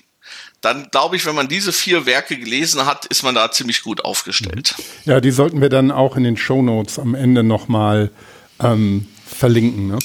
[0.61, 4.03] dann glaube ich, wenn man diese vier Werke gelesen hat, ist man da ziemlich gut
[4.03, 4.75] aufgestellt.
[5.05, 8.11] Ja, die sollten wir dann auch in den Show Notes am Ende nochmal
[8.59, 9.87] ähm, verlinken.
[9.87, 9.99] Ne?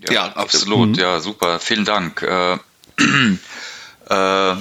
[0.00, 0.90] Ja, ja, absolut.
[0.90, 0.94] Mhm.
[0.94, 1.60] Ja, super.
[1.60, 2.22] Vielen Dank.
[2.22, 2.58] Äh,
[4.10, 4.52] äh,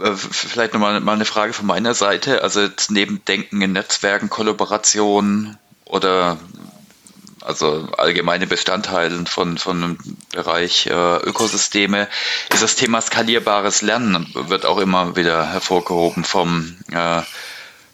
[0.00, 2.42] äh, vielleicht nochmal mal eine Frage von meiner Seite.
[2.42, 5.58] Also jetzt neben Denken in Netzwerken, Kollaboration
[5.92, 6.38] oder
[7.42, 9.98] also allgemeine Bestandteile von, von einem
[10.32, 12.08] Bereich äh, Ökosysteme,
[12.52, 17.20] ist das Thema skalierbares Lernen, wird auch immer wieder hervorgehoben vom, äh,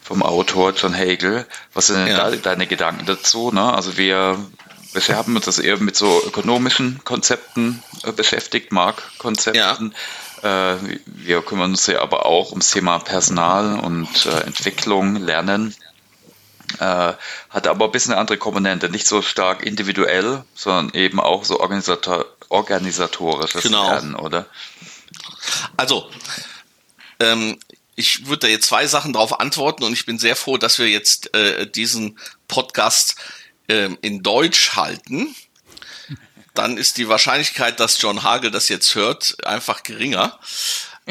[0.02, 1.46] vom Autor John Hagel.
[1.74, 2.30] Was sind ja.
[2.30, 3.50] da deine Gedanken dazu?
[3.50, 3.72] Ne?
[3.72, 4.38] Also wir
[4.92, 9.94] bisher haben uns das eher mit so ökonomischen Konzepten äh, beschäftigt, Marktkonzepten.
[10.42, 10.74] Ja.
[10.74, 15.74] Äh, wir kümmern uns ja aber auch ums Thema Personal und äh, Entwicklung, Lernen.
[16.78, 17.14] Äh,
[17.50, 21.60] hat aber ein bisschen eine andere Komponente, nicht so stark individuell, sondern eben auch so
[21.60, 23.90] organisator organisatorisches genau.
[23.90, 24.46] Lernen, oder?
[25.76, 26.10] Also,
[27.20, 27.58] ähm,
[27.94, 30.88] ich würde da jetzt zwei Sachen darauf antworten und ich bin sehr froh, dass wir
[30.88, 33.16] jetzt äh, diesen Podcast
[33.66, 35.34] äh, in Deutsch halten.
[36.54, 40.38] Dann ist die Wahrscheinlichkeit, dass John Hagel das jetzt hört, einfach geringer.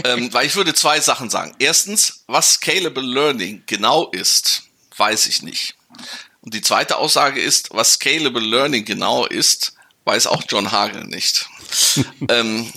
[0.03, 1.55] ähm, weil ich würde zwei Sachen sagen.
[1.59, 4.66] Erstens, was Scalable Learning genau ist,
[4.97, 5.75] weiß ich nicht.
[6.41, 9.73] Und die zweite Aussage ist, was Scalable Learning genau ist,
[10.05, 11.47] weiß auch John Hagel nicht.
[12.29, 12.71] ähm,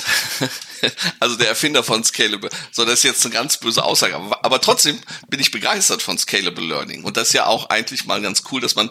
[1.21, 2.51] also der Erfinder von Scalable.
[2.73, 4.17] So, das ist jetzt eine ganz böse Aussage.
[4.17, 7.05] Aber trotzdem bin ich begeistert von Scalable Learning.
[7.05, 8.91] Und das ist ja auch eigentlich mal ganz cool, dass man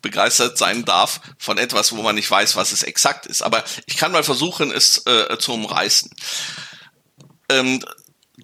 [0.00, 3.42] begeistert sein darf von etwas, wo man nicht weiß, was es exakt ist.
[3.42, 6.10] Aber ich kann mal versuchen, es äh, zu umreißen.
[7.50, 7.84] Ähm,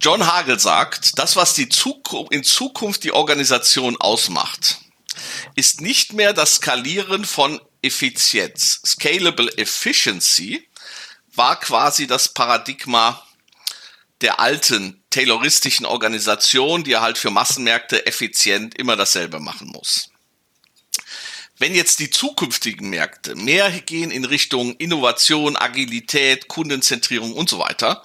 [0.00, 4.78] John Hagel sagt, das, was die Zukunft, in Zukunft die Organisation ausmacht,
[5.56, 8.80] ist nicht mehr das Skalieren von Effizienz.
[8.86, 10.66] Scalable Efficiency
[11.34, 13.22] war quasi das Paradigma
[14.22, 20.10] der alten tayloristischen Organisation, die halt für Massenmärkte effizient immer dasselbe machen muss.
[21.58, 28.02] Wenn jetzt die zukünftigen Märkte mehr gehen in Richtung Innovation, Agilität, Kundenzentrierung und so weiter,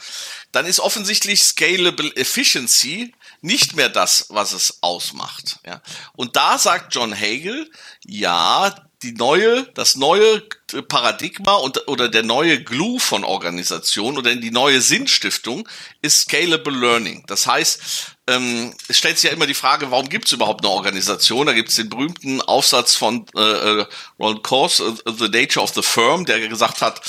[0.56, 5.60] dann ist offensichtlich Scalable Efficiency nicht mehr das, was es ausmacht.
[5.66, 5.82] Ja.
[6.16, 7.70] Und da sagt John Hagel,
[8.06, 10.42] ja, die neue, das neue
[10.88, 15.68] Paradigma und, oder der neue Glue von Organisation oder die neue Sinnstiftung
[16.02, 17.24] ist Scalable Learning.
[17.28, 20.74] Das heißt, ähm, es stellt sich ja immer die Frage, warum gibt es überhaupt eine
[20.74, 21.46] Organisation?
[21.48, 23.86] Da gibt es den berühmten Aufsatz von äh, äh
[24.18, 27.02] Ron Coase, uh, The Nature of the Firm, der gesagt hat,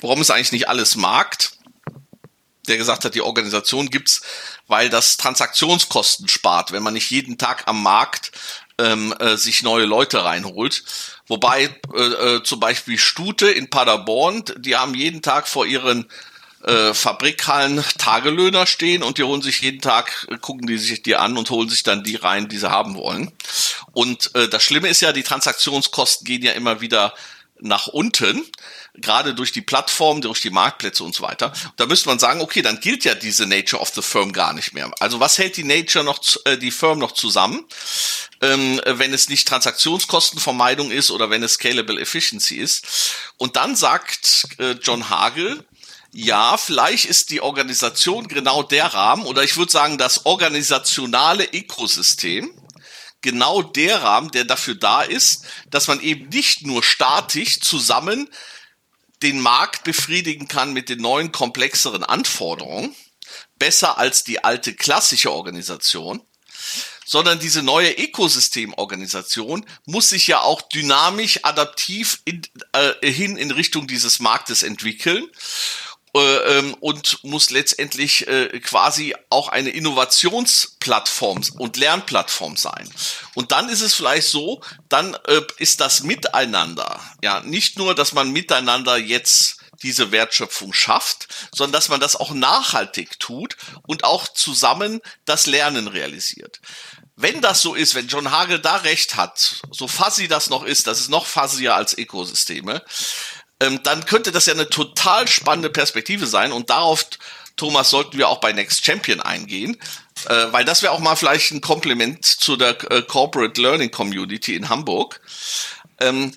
[0.00, 1.53] warum ist eigentlich nicht alles Markt?
[2.68, 4.22] Der gesagt hat, die Organisation gibt's,
[4.66, 8.32] weil das Transaktionskosten spart, wenn man nicht jeden Tag am Markt
[8.78, 10.84] ähm, äh, sich neue Leute reinholt.
[11.26, 16.06] Wobei äh, äh, zum Beispiel Stute in Paderborn, die haben jeden Tag vor ihren
[16.64, 21.16] äh, Fabrikhallen Tagelöhner stehen und die holen sich jeden Tag, äh, gucken die sich die
[21.16, 23.32] an und holen sich dann die rein, die sie haben wollen.
[23.92, 27.14] Und äh, das Schlimme ist ja, die Transaktionskosten gehen ja immer wieder
[27.60, 28.44] nach unten
[28.94, 31.52] gerade durch die Plattform, durch die Marktplätze und so weiter.
[31.76, 34.72] Da müsste man sagen, okay, dann gilt ja diese Nature of the Firm gar nicht
[34.72, 34.90] mehr.
[35.00, 37.64] Also was hält die Nature noch, äh, die Firm noch zusammen,
[38.40, 42.86] ähm, wenn es nicht Transaktionskostenvermeidung ist oder wenn es Scalable Efficiency ist?
[43.36, 45.64] Und dann sagt äh, John Hagel,
[46.12, 52.52] ja, vielleicht ist die Organisation genau der Rahmen oder ich würde sagen das organisationale Ökosystem,
[53.24, 58.28] genau der Rahmen, der dafür da ist, dass man eben nicht nur statisch zusammen
[59.22, 62.94] den Markt befriedigen kann mit den neuen komplexeren Anforderungen,
[63.58, 66.20] besser als die alte klassische Organisation,
[67.06, 73.86] sondern diese neue Ökosystemorganisation muss sich ja auch dynamisch adaptiv in, äh, hin in Richtung
[73.86, 75.26] dieses Marktes entwickeln
[76.80, 82.88] und muss letztendlich äh, quasi auch eine Innovationsplattform und Lernplattform sein.
[83.34, 88.12] Und dann ist es vielleicht so, dann äh, ist das Miteinander, ja, nicht nur, dass
[88.12, 94.28] man miteinander jetzt diese Wertschöpfung schafft, sondern dass man das auch nachhaltig tut und auch
[94.28, 96.60] zusammen das Lernen realisiert.
[97.16, 100.86] Wenn das so ist, wenn John Hagel da recht hat, so fuzzy das noch ist,
[100.86, 102.84] das ist noch fuzzier als Ökosysteme,
[103.60, 107.06] ähm, dann könnte das ja eine total spannende Perspektive sein und darauf,
[107.56, 109.76] Thomas, sollten wir auch bei Next Champion eingehen,
[110.28, 114.56] äh, weil das wäre auch mal vielleicht ein Kompliment zu der äh, Corporate Learning Community
[114.56, 115.20] in Hamburg.
[116.00, 116.36] Ähm,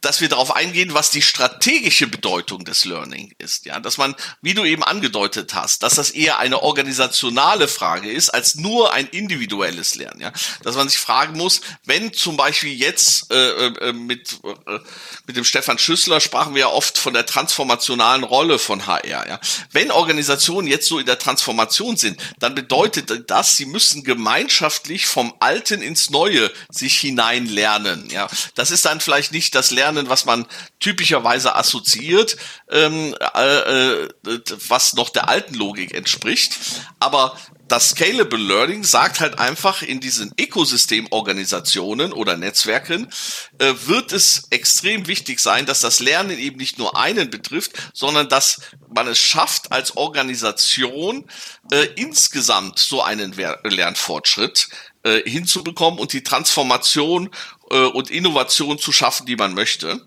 [0.00, 3.66] dass wir darauf eingehen, was die strategische Bedeutung des Learning ist.
[3.66, 8.30] Ja, dass man, wie du eben angedeutet hast, dass das eher eine organisationale Frage ist
[8.30, 10.20] als nur ein individuelles Lernen.
[10.20, 10.32] Ja,
[10.62, 14.78] dass man sich fragen muss, wenn zum Beispiel jetzt äh, äh, mit äh,
[15.26, 19.28] mit dem Stefan Schüssler sprachen wir ja oft von der transformationalen Rolle von HR.
[19.28, 19.40] Ja,
[19.72, 25.34] wenn Organisationen jetzt so in der Transformation sind, dann bedeutet das, sie müssen gemeinschaftlich vom
[25.40, 28.08] Alten ins Neue sich hineinlernen.
[28.10, 30.46] Ja, das ist dann vielleicht nicht das Lernen lernen, was man
[30.80, 32.36] typischerweise assoziiert,
[32.70, 34.08] ähm, äh, äh,
[34.68, 36.58] was noch der alten Logik entspricht.
[36.98, 37.36] Aber
[37.68, 43.08] das Scalable Learning sagt halt einfach, in diesen Ökosystemorganisationen oder Netzwerken
[43.58, 48.28] äh, wird es extrem wichtig sein, dass das Lernen eben nicht nur einen betrifft, sondern
[48.28, 51.24] dass man es schafft, als Organisation
[51.72, 53.32] äh, insgesamt so einen
[53.64, 54.68] Lernfortschritt
[55.06, 57.30] äh, hinzubekommen und die Transformation
[57.70, 60.00] äh, und Innovation zu schaffen, die man möchte.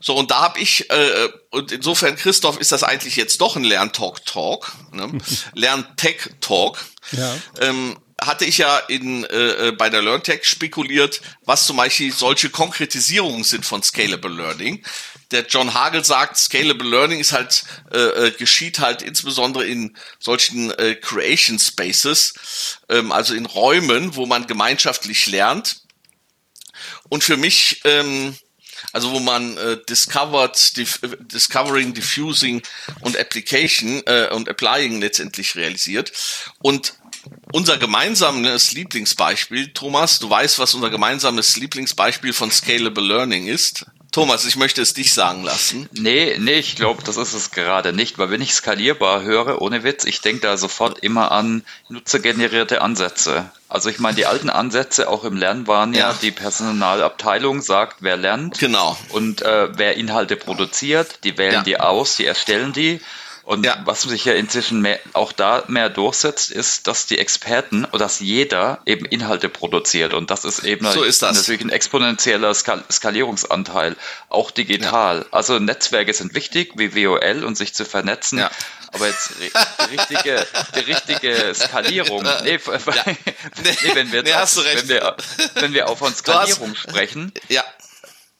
[0.00, 3.64] So, und da habe ich, äh, und insofern, Christoph, ist das eigentlich jetzt doch ein
[3.64, 5.18] Lerntalk-Talk, ne?
[5.54, 6.84] Lern-Tech-Talk.
[7.12, 7.36] Ja.
[7.60, 12.50] Ähm, hatte ich ja in, äh, äh, bei der LearnTech spekuliert, was zum Beispiel solche
[12.50, 14.84] Konkretisierungen sind von Scalable Learning.
[15.30, 20.72] Der John Hagel sagt, Scalable Learning ist halt, äh, äh, geschieht halt insbesondere in solchen
[20.72, 22.34] äh, Creation Spaces,
[22.88, 25.82] ähm, also in Räumen, wo man gemeinschaftlich lernt.
[27.08, 28.36] Und für mich, ähm,
[28.92, 32.62] also wo man äh, discovered, dif discovering, diffusing
[33.00, 36.12] und application äh, und applying letztendlich realisiert.
[36.58, 36.94] Und
[37.52, 43.86] unser gemeinsames Lieblingsbeispiel, Thomas, du weißt, was unser gemeinsames Lieblingsbeispiel von Scalable Learning ist?
[44.12, 45.88] Thomas, ich möchte es dich sagen lassen.
[45.92, 49.84] Nee, nee, ich glaube, das ist es gerade nicht, weil wenn ich skalierbar höre, ohne
[49.84, 53.50] Witz, ich denke da sofort immer an nutzergenerierte Ansätze.
[53.68, 57.98] Also ich meine, die alten Ansätze auch im Lernen waren ja, ja die Personalabteilung sagt,
[58.00, 58.98] wer lernt genau.
[59.10, 61.62] und äh, wer Inhalte produziert, die wählen ja.
[61.62, 63.00] die aus, die erstellen die
[63.44, 63.80] und ja.
[63.84, 68.20] was sich ja inzwischen mehr, auch da mehr durchsetzt, ist, dass die Experten oder dass
[68.20, 70.14] jeder eben Inhalte produziert.
[70.14, 73.96] Und das ist eben so ist natürlich ein exponentieller Skal Skalierungsanteil,
[74.28, 75.18] auch digital.
[75.18, 75.24] Ja.
[75.30, 78.38] Also Netzwerke sind wichtig, wie WOL und sich zu vernetzen.
[78.38, 78.50] Ja.
[78.92, 82.22] Aber jetzt die richtige, die richtige Skalierung.
[82.22, 83.04] Nee, ja.
[83.06, 85.16] nee, wenn wir, nee, auf, wenn wir,
[85.54, 87.64] wenn wir auch von Skalierung hast, sprechen, ja.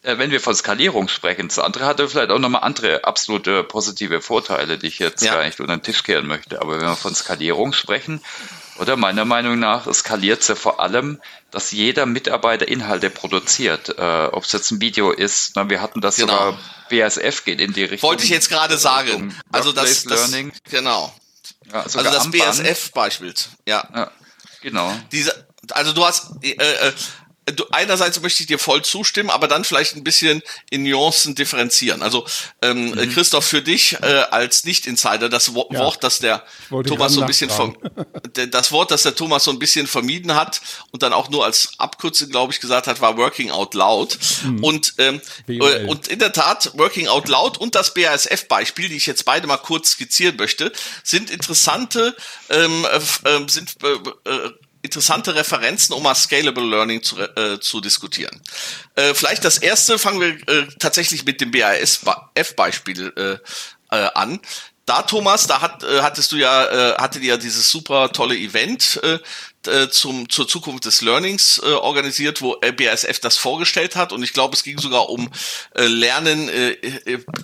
[0.03, 4.21] Äh, wenn wir von Skalierung sprechen, das andere hatte vielleicht auch nochmal andere absolute positive
[4.21, 5.35] Vorteile, die ich jetzt ja.
[5.35, 6.61] gar nicht unter den Tisch kehren möchte.
[6.61, 8.21] Aber wenn wir von Skalierung sprechen,
[8.79, 13.89] oder meiner Meinung nach skaliert sie vor allem, dass jeder Mitarbeiter Inhalte produziert.
[13.97, 16.33] Äh, Ob es jetzt ein Video ist, na, wir hatten das genau.
[16.33, 16.59] sogar,
[16.89, 18.09] BASF geht in die Richtung.
[18.09, 19.37] Wollte ich jetzt gerade sagen.
[19.51, 20.51] Also das, das Learning.
[20.69, 21.13] genau.
[21.71, 23.33] Ja, also das BASF-Beispiel.
[23.67, 23.87] Ja.
[23.93, 24.11] ja.
[24.61, 24.91] Genau.
[25.11, 26.91] Diese, also du hast, äh, äh,
[27.51, 32.01] du, einerseits möchte ich dir voll zustimmen, aber dann vielleicht ein bisschen in Nuancen differenzieren.
[32.01, 32.25] Also
[32.61, 33.13] ähm, mhm.
[33.13, 35.79] Christoph, für dich äh, als Nicht-Insider, das Wo ja.
[35.79, 37.77] Wort, das der Thomas so ein bisschen vom,
[38.33, 40.61] das Wort, das der Thomas so ein bisschen vermieden hat
[40.91, 44.17] und dann auch nur als Abkürzung, glaube ich, gesagt hat, war Working Out Loud.
[44.43, 44.63] Mhm.
[44.63, 49.05] Und ähm, äh, und in der Tat Working Out Loud und das BASF-Beispiel, die ich
[49.05, 50.71] jetzt beide mal kurz skizzieren möchte,
[51.03, 52.15] sind interessante,
[52.49, 58.41] ähm, äh, sind äh, äh interessante Referenzen, um mal Scalable Learning zu, äh, zu diskutieren.
[58.95, 64.39] Äh, vielleicht das erste, fangen wir äh, tatsächlich mit dem BASF-Beispiel äh, äh, an.
[64.85, 68.35] Da, Thomas, da hat, äh, hattest du ja, äh, hattet ihr ja dieses super tolle
[68.35, 69.19] Event, äh,
[69.67, 74.11] äh, zum, zur Zukunft des Learnings äh, organisiert, wo BASF das vorgestellt hat.
[74.11, 75.29] Und ich glaube, es ging sogar um
[75.75, 76.71] äh, Lernen äh,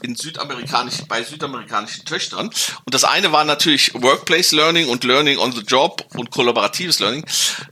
[0.01, 2.47] in südamerikanischen, bei südamerikanischen Töchtern.
[2.47, 7.23] Und das eine war natürlich Workplace Learning und Learning on the Job und kollaboratives Learning.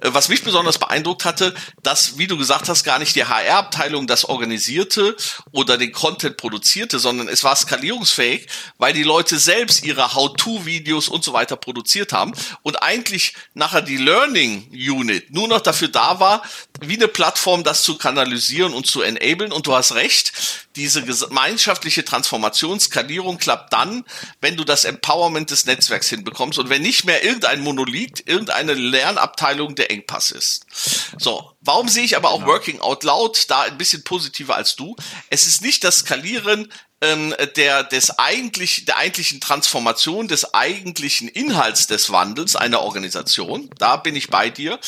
[0.02, 4.06] Äh, was mich besonders beeindruckt hatte, dass, wie du gesagt hast, gar nicht die HR-Abteilung
[4.06, 5.16] das organisierte
[5.52, 11.24] oder den Content produzierte, sondern es war skalierungsfähig, weil die Leute selbst ihre How-to-Videos und
[11.24, 16.20] so weiter produziert haben und eigentlich nachher die Learning Learning Unit nur noch dafür da
[16.20, 16.44] war,
[16.82, 19.54] wie eine Plattform das zu kanalisieren und zu enablen.
[19.54, 20.34] Und du hast recht,
[20.76, 24.04] diese gemeinschaftliche Transformation, Skalierung klappt dann,
[24.42, 29.76] wenn du das Empowerment des Netzwerks hinbekommst und wenn nicht mehr irgendein Monolith, irgendeine Lernabteilung
[29.76, 30.66] der Engpass ist.
[31.18, 32.52] So, warum sehe ich aber auch genau.
[32.52, 34.98] Working Out Loud da ein bisschen positiver als du?
[35.30, 41.88] Es ist nicht das Skalieren ähm, der, des eigentlich, der eigentlichen Transformation, des eigentlichen Inhalts
[41.88, 43.70] des Wandels einer Organisation.
[43.78, 44.80] Da bin ich bei dir.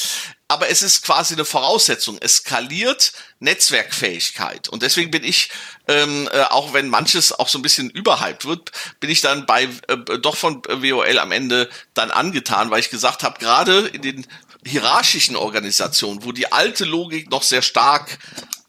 [0.50, 2.18] Aber es ist quasi eine Voraussetzung.
[2.22, 4.70] Es skaliert Netzwerkfähigkeit.
[4.70, 5.50] Und deswegen bin ich,
[5.90, 9.64] ähm, äh, auch wenn manches auch so ein bisschen überhyped wird, bin ich dann bei
[9.88, 14.28] äh, doch von WOL am Ende dann angetan, weil ich gesagt habe, gerade in den
[14.66, 18.18] hierarchischen Organisationen, wo die alte Logik noch sehr stark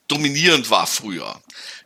[0.09, 1.41] dominierend war früher,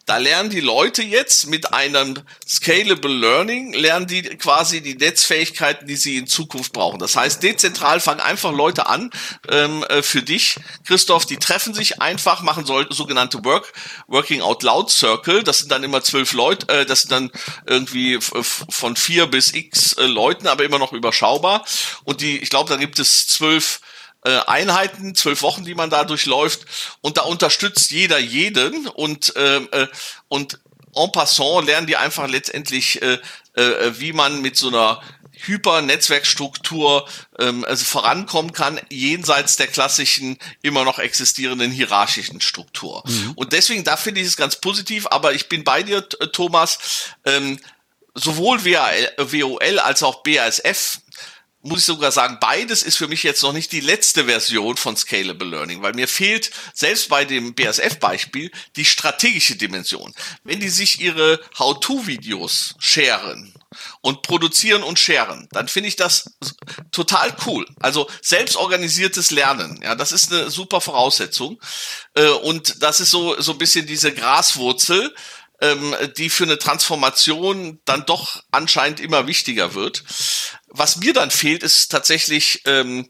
[0.07, 5.97] da lernen die Leute jetzt mit einem Scalable Learning, lernen die quasi die Netzfähigkeiten, die
[5.97, 6.99] sie in Zukunft brauchen.
[6.99, 9.11] Das heißt, dezentral fangen einfach Leute an,
[9.49, 13.73] ähm, äh, für dich, Christoph, die treffen sich einfach, machen so, sogenannte Work,
[14.09, 15.45] Working Out Loud Circle.
[15.45, 17.31] Das sind dann immer zwölf Leute, äh, das sind dann
[17.67, 21.65] irgendwie von vier bis x äh, Leuten, aber immer noch überschaubar.
[22.05, 23.81] Und die, ich glaube, da gibt es zwölf
[24.25, 26.63] äh, Einheiten, zwölf Wochen, die man da durchläuft.
[27.01, 29.89] Und da unterstützt jeder jeden und, äh, äh,
[30.29, 30.61] und
[30.95, 33.19] en passant lernen die einfach letztendlich, äh,
[33.55, 35.03] äh, wie man mit so einer
[35.45, 37.09] Hyper-Netzwerkstruktur
[37.39, 43.03] ähm, also vorankommen kann, jenseits der klassischen, immer noch existierenden hierarchischen Struktur.
[43.07, 43.33] Mhm.
[43.33, 46.79] Und deswegen, da finde ich es ganz positiv, aber ich bin bei dir, Thomas,
[47.25, 47.59] ähm,
[48.15, 51.01] sowohl WOL als auch BASF
[51.63, 54.97] muss ich sogar sagen, beides ist für mich jetzt noch nicht die letzte Version von
[54.97, 60.13] Scalable Learning, weil mir fehlt selbst bei dem BSF-Beispiel die strategische Dimension.
[60.43, 63.55] Wenn die sich ihre How-to-Videos sharen
[64.01, 66.35] und produzieren und sharen, dann finde ich das
[66.91, 67.67] total cool.
[67.81, 71.61] Also selbstorganisiertes Lernen, ja, das ist eine super Voraussetzung.
[72.15, 75.15] Äh, und das ist so, so ein bisschen diese Graswurzel,
[75.63, 80.03] ähm, die für eine Transformation dann doch anscheinend immer wichtiger wird.
[80.75, 83.09] Was mir dann fehlt, ist tatsächlich, ähm,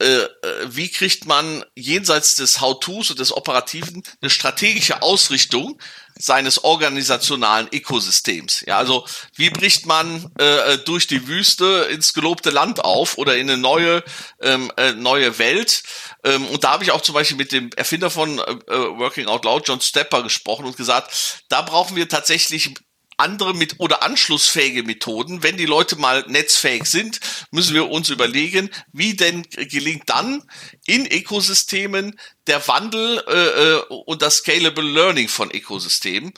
[0.00, 0.28] äh, äh,
[0.68, 5.80] wie kriegt man jenseits des How-Tos und des Operativen eine strategische Ausrichtung
[6.18, 8.62] seines organisationalen Ökosystems.
[8.66, 13.50] Ja, also wie bricht man äh, durch die Wüste ins gelobte Land auf oder in
[13.50, 14.04] eine neue
[14.40, 15.82] ähm, äh, neue Welt?
[16.24, 19.26] Ähm, und da habe ich auch zum Beispiel mit dem Erfinder von äh, äh Working
[19.26, 22.74] Out Loud, John Stepper, gesprochen und gesagt, da brauchen wir tatsächlich
[23.20, 25.42] andere mit oder anschlussfähige Methoden.
[25.42, 30.42] Wenn die Leute mal netzfähig sind, müssen wir uns überlegen, wie denn gelingt dann
[30.86, 36.32] in Ökosystemen der Wandel äh, äh und das Scalable Learning von Ökosystemen.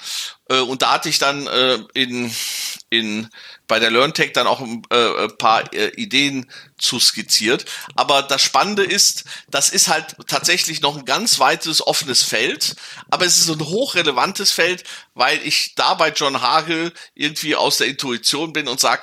[0.48, 2.34] Äh, und da hatte ich dann äh, in,
[2.90, 3.28] in
[3.66, 7.64] bei der LearnTech dann auch ein äh, paar äh, Ideen zu skizziert.
[7.94, 12.76] Aber das Spannende ist, das ist halt tatsächlich noch ein ganz weites offenes Feld,
[13.10, 14.84] aber es ist ein hochrelevantes Feld,
[15.14, 19.02] weil ich da bei John Hagel irgendwie aus der Intuition bin und sage,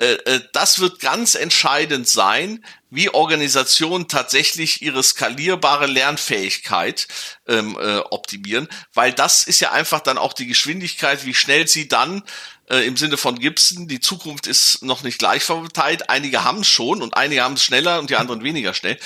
[0.00, 7.06] äh, äh, das wird ganz entscheidend sein, wie Organisationen tatsächlich ihre skalierbare Lernfähigkeit
[7.46, 11.86] ähm, äh, optimieren, weil das ist ja einfach dann auch die Geschwindigkeit, wie schnell sie
[11.86, 12.22] dann
[12.70, 16.08] äh, im Sinne von Gibson, die Zukunft ist noch nicht gleich verteilt.
[16.08, 18.98] Einige haben es schon und einige haben es schneller und die anderen weniger schnell.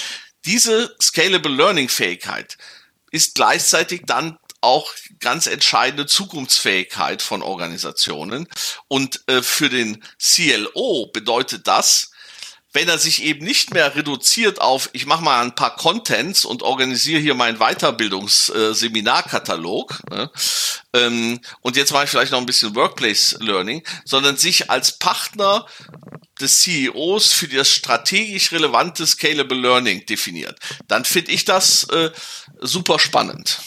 [0.45, 2.59] Diese Scalable Learning Fähigkeit
[3.11, 8.49] ist gleichzeitig dann auch ganz entscheidende Zukunftsfähigkeit von Organisationen.
[8.89, 12.11] Und äh, für den CLO bedeutet das,
[12.75, 16.63] wenn er sich eben nicht mehr reduziert auf, ich mache mal ein paar Contents und
[16.63, 20.31] organisiere hier meinen Weiterbildungsseminarkatalog äh, ne,
[20.93, 25.67] ähm, und jetzt mache ich vielleicht noch ein bisschen Workplace Learning, sondern sich als Partner
[26.41, 30.59] des CEOs für das strategisch relevante Scalable Learning definiert,
[30.89, 32.11] dann finde ich das äh,
[32.61, 33.61] super spannend.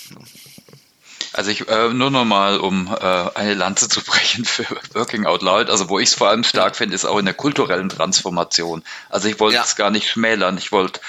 [1.37, 4.65] Also ich äh, nur noch mal, um äh, eine Lanze zu brechen für
[4.95, 5.69] Working Out Loud.
[5.69, 8.83] Also wo ich es vor allem stark finde, ist auch in der kulturellen Transformation.
[9.09, 10.57] Also ich wollte es gar nicht schmälern.
[10.57, 10.99] Ich wollte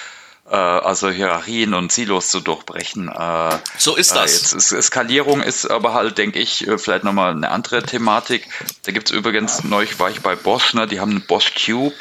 [0.51, 3.09] äh, also Hierarchien und Silos zu durchbrechen.
[3.09, 4.31] Äh, so ist das.
[4.31, 8.47] Äh, jetzt ist, Skalierung ist aber halt, denke ich, äh, vielleicht nochmal eine andere Thematik.
[8.83, 11.95] Da gibt es übrigens, neulich war ich bei Bosch, ne, die haben einen Bosch Cube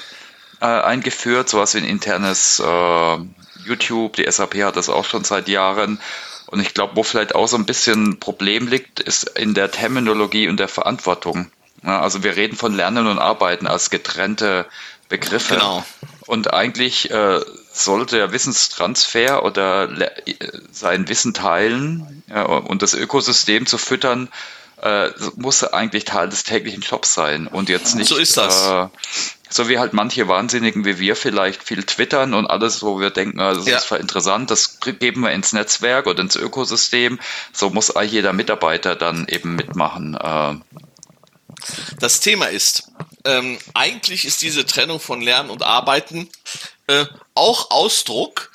[0.59, 3.17] äh, eingeführt, sowas wie ein internes äh,
[3.63, 4.17] YouTube.
[4.17, 5.97] Die SAP hat das auch schon seit Jahren.
[6.47, 10.47] Und ich glaube, wo vielleicht auch so ein bisschen Problem liegt, ist in der Terminologie
[10.47, 11.51] und der Verantwortung.
[11.83, 14.65] Ja, also wir reden von Lernen und Arbeiten als getrennte
[15.09, 15.55] Begriffe.
[15.55, 15.85] Genau.
[16.25, 17.39] Und eigentlich äh,
[17.71, 19.89] sollte der Wissenstransfer oder
[20.71, 24.29] sein Wissen teilen ja, und das Ökosystem zu füttern,
[24.81, 28.09] äh, muss eigentlich Teil des täglichen Jobs sein und jetzt nicht.
[28.09, 28.67] So ist das.
[28.67, 28.87] Äh,
[29.49, 33.39] so wie halt manche Wahnsinnigen wie wir vielleicht viel twittern und alles, wo wir denken,
[33.39, 33.77] ah, das ja.
[33.77, 37.19] ist voll interessant, das geben wir ins Netzwerk oder ins Ökosystem.
[37.53, 40.15] So muss jeder Mitarbeiter dann eben mitmachen.
[40.15, 40.55] Äh.
[41.99, 42.91] Das Thema ist,
[43.25, 46.29] ähm, eigentlich ist diese Trennung von Lernen und Arbeiten
[46.87, 48.51] äh, auch Ausdruck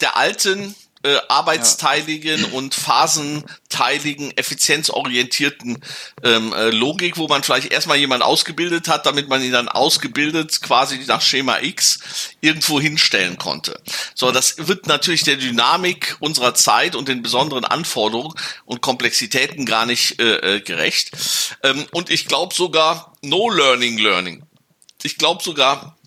[0.00, 0.74] der alten
[1.04, 2.48] äh, arbeitsteiligen ja.
[2.52, 5.84] und phasenteiligen, effizienzorientierten
[6.22, 10.62] ähm, äh, Logik, wo man vielleicht erstmal jemanden ausgebildet hat, damit man ihn dann ausgebildet
[10.62, 11.98] quasi nach Schema X
[12.40, 13.78] irgendwo hinstellen konnte.
[14.14, 18.34] So, das wird natürlich der Dynamik unserer Zeit und den besonderen Anforderungen
[18.64, 21.10] und Komplexitäten gar nicht äh, äh gerecht.
[21.62, 24.44] Ähm, und ich glaube sogar No Learning Learning.
[25.02, 25.98] Ich glaube sogar,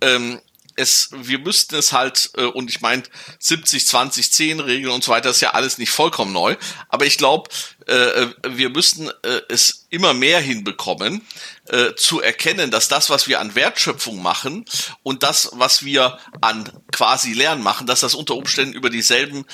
[0.00, 0.40] ähm,
[0.76, 3.02] es, wir müssten es halt, äh, und ich meine,
[3.38, 6.56] 70, 20, 10 Regeln und so weiter ist ja alles nicht vollkommen neu,
[6.88, 7.50] aber ich glaube,
[7.86, 11.22] äh, äh, wir müssten äh, es immer mehr hinbekommen,
[11.68, 14.64] äh, zu erkennen, dass das, was wir an Wertschöpfung machen
[15.02, 19.44] und das, was wir an quasi Lernen machen, dass das unter Umständen über dieselben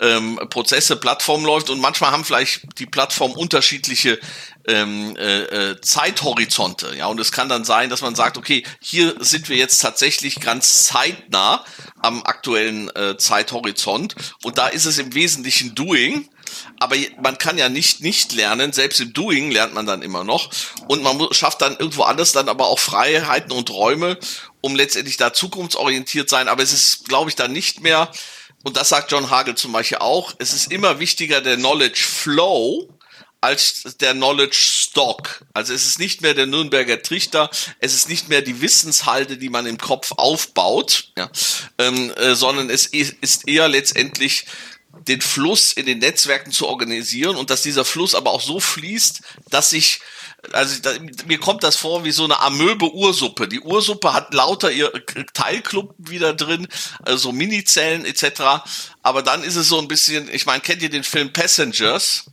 [0.00, 1.70] ähm, Prozesse, Plattformen läuft.
[1.70, 4.18] Und manchmal haben vielleicht die Plattformen unterschiedliche
[4.66, 6.94] ähm, äh, äh, Zeithorizonte.
[6.96, 10.40] Ja, und es kann dann sein, dass man sagt, okay, hier sind wir jetzt tatsächlich
[10.40, 11.64] ganz zeitnah
[12.00, 14.14] am aktuellen äh, Zeithorizont.
[14.42, 16.28] Und da ist es im Wesentlichen Doing.
[16.80, 20.50] Aber man kann ja nicht nicht lernen, selbst im Doing lernt man dann immer noch.
[20.88, 24.18] Und man schafft dann irgendwo anders dann aber auch Freiheiten und Räume,
[24.60, 28.10] um letztendlich da zukunftsorientiert sein, aber es ist, glaube ich, dann nicht mehr,
[28.62, 32.88] und das sagt John Hagel zum Beispiel auch, es ist immer wichtiger der Knowledge Flow,
[33.40, 35.44] als der Knowledge Stock.
[35.54, 39.48] Also es ist nicht mehr der Nürnberger Trichter, es ist nicht mehr die Wissenshalde, die
[39.48, 41.30] man im Kopf aufbaut, ja,
[41.78, 44.46] ähm, äh, sondern es ist eher letztendlich
[45.06, 49.22] den Fluss in den Netzwerken zu organisieren und dass dieser Fluss aber auch so fließt,
[49.48, 50.00] dass sich
[50.52, 50.92] also da,
[51.26, 53.46] mir kommt das vor wie so eine Amöbe-Ursuppe.
[53.46, 54.90] Die Ursuppe hat lauter ihr
[55.34, 56.66] Teilklumpen wieder drin,
[57.02, 58.64] also Minizellen etc.
[59.02, 62.24] Aber dann ist es so ein bisschen, ich meine, kennt ihr den Film Passengers?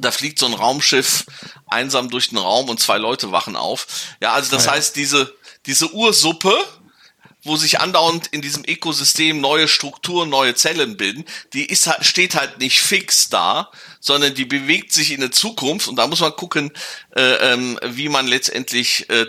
[0.00, 1.24] Da fliegt so ein Raumschiff
[1.66, 3.86] einsam durch den Raum und zwei Leute wachen auf.
[4.20, 4.72] Ja, also das ja.
[4.72, 5.34] heißt, diese,
[5.66, 6.54] diese Ursuppe,
[7.42, 11.24] wo sich andauernd in diesem Ökosystem neue Strukturen, neue Zellen bilden,
[11.54, 13.70] die ist halt, steht halt nicht fix da,
[14.00, 16.72] sondern die bewegt sich in der Zukunft und da muss man gucken,
[17.14, 19.26] äh, ähm, wie man letztendlich äh,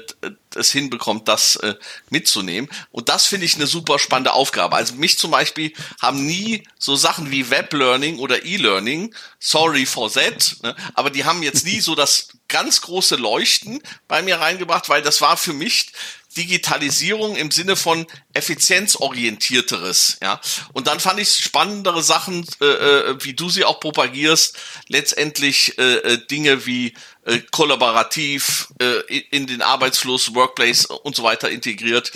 [0.55, 1.76] es hinbekommt, das äh,
[2.09, 2.69] mitzunehmen.
[2.91, 4.76] Und das finde ich eine super spannende Aufgabe.
[4.76, 10.57] Also mich zum Beispiel haben nie so Sachen wie Weblearning oder E-Learning, sorry for that,
[10.63, 15.01] ne, aber die haben jetzt nie so das ganz große Leuchten bei mir reingebracht, weil
[15.01, 15.91] das war für mich
[16.38, 20.40] Digitalisierung im Sinne von effizienzorientierteres, ja.
[20.74, 24.58] Und dann fand ich spannendere Sachen, äh, äh, wie du sie auch propagierst,
[24.88, 26.94] letztendlich äh, äh, Dinge wie
[27.26, 29.02] äh, kollaborativ äh,
[29.32, 32.12] in den Arbeitsfluss, Workplace und so weiter integriert.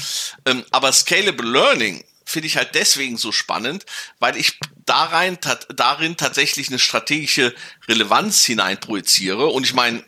[0.45, 3.85] Ähm, aber Scalable Learning finde ich halt deswegen so spannend,
[4.19, 5.37] weil ich darein,
[5.75, 7.53] darin tatsächlich eine strategische
[7.87, 9.47] Relevanz hineinprojiziere.
[9.47, 10.03] Und ich meine,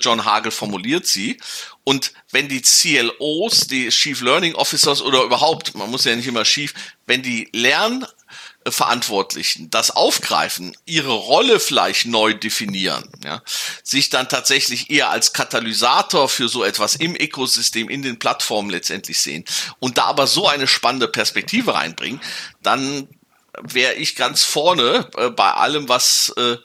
[0.00, 1.38] John Hagel formuliert sie.
[1.84, 6.44] Und wenn die CLOs, die Chief Learning Officers oder überhaupt, man muss ja nicht immer
[6.44, 6.72] Chief,
[7.06, 13.42] wenn die Lernverantwortlichen das aufgreifen, ihre Rolle vielleicht neu definieren, ja,
[13.82, 19.20] sich dann tatsächlich eher als Katalysator für so etwas im Ökosystem, in den Plattformen letztendlich
[19.20, 19.46] sehen
[19.80, 22.20] und da aber so eine spannende Perspektive reinbringen,
[22.62, 23.08] dann
[23.62, 26.56] wäre ich ganz vorne äh, bei allem, was äh,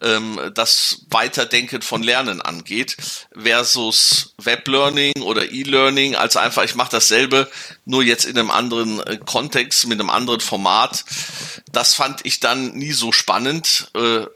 [0.00, 2.96] ähm, das Weiterdenken von Lernen angeht,
[3.34, 7.50] versus Weblearning oder E-Learning, als einfach, ich mache dasselbe,
[7.84, 11.04] nur jetzt in einem anderen äh, Kontext, mit einem anderen Format.
[11.72, 13.90] Das fand ich dann nie so spannend.
[13.94, 14.26] Äh,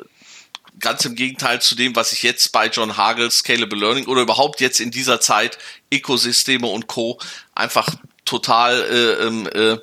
[0.81, 4.61] ganz im Gegenteil zu dem, was ich jetzt bei John Hagel Scalable Learning oder überhaupt
[4.61, 5.59] jetzt in dieser Zeit
[5.93, 7.19] Ökosysteme und Co.
[7.55, 9.79] einfach total äh, ähm, äh,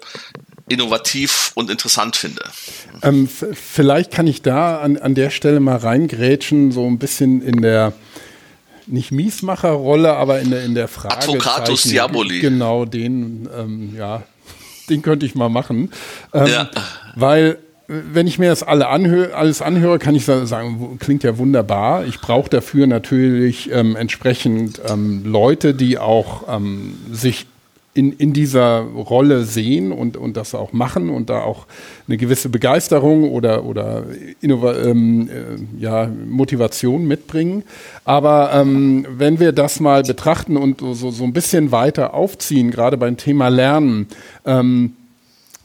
[0.68, 2.42] innovativ und interessant finde.
[3.04, 7.62] Ähm, vielleicht kann ich da an, an der Stelle mal reingrätschen, so ein bisschen in
[7.62, 7.94] der
[8.88, 11.18] nicht Miesmacherrolle, aber in der, in der Frage.
[11.18, 12.40] Advocatus Diaboli.
[12.40, 14.24] Genau, den, ähm, ja,
[14.90, 15.92] den könnte ich mal machen.
[16.34, 16.70] Ähm, ja.
[17.16, 17.58] Weil,
[17.88, 22.06] wenn ich mir das alle anhö alles anhöre, kann ich sagen, klingt ja wunderbar.
[22.06, 27.46] Ich brauche dafür natürlich ähm, entsprechend ähm, Leute, die auch ähm, sich
[27.96, 31.66] in, in dieser Rolle sehen und, und das auch machen und da auch
[32.08, 34.04] eine gewisse Begeisterung oder, oder
[34.42, 37.64] Innova ähm, äh, ja, Motivation mitbringen.
[38.04, 42.98] Aber ähm, wenn wir das mal betrachten und so, so ein bisschen weiter aufziehen, gerade
[42.98, 44.08] beim Thema Lernen,
[44.46, 44.94] ähm,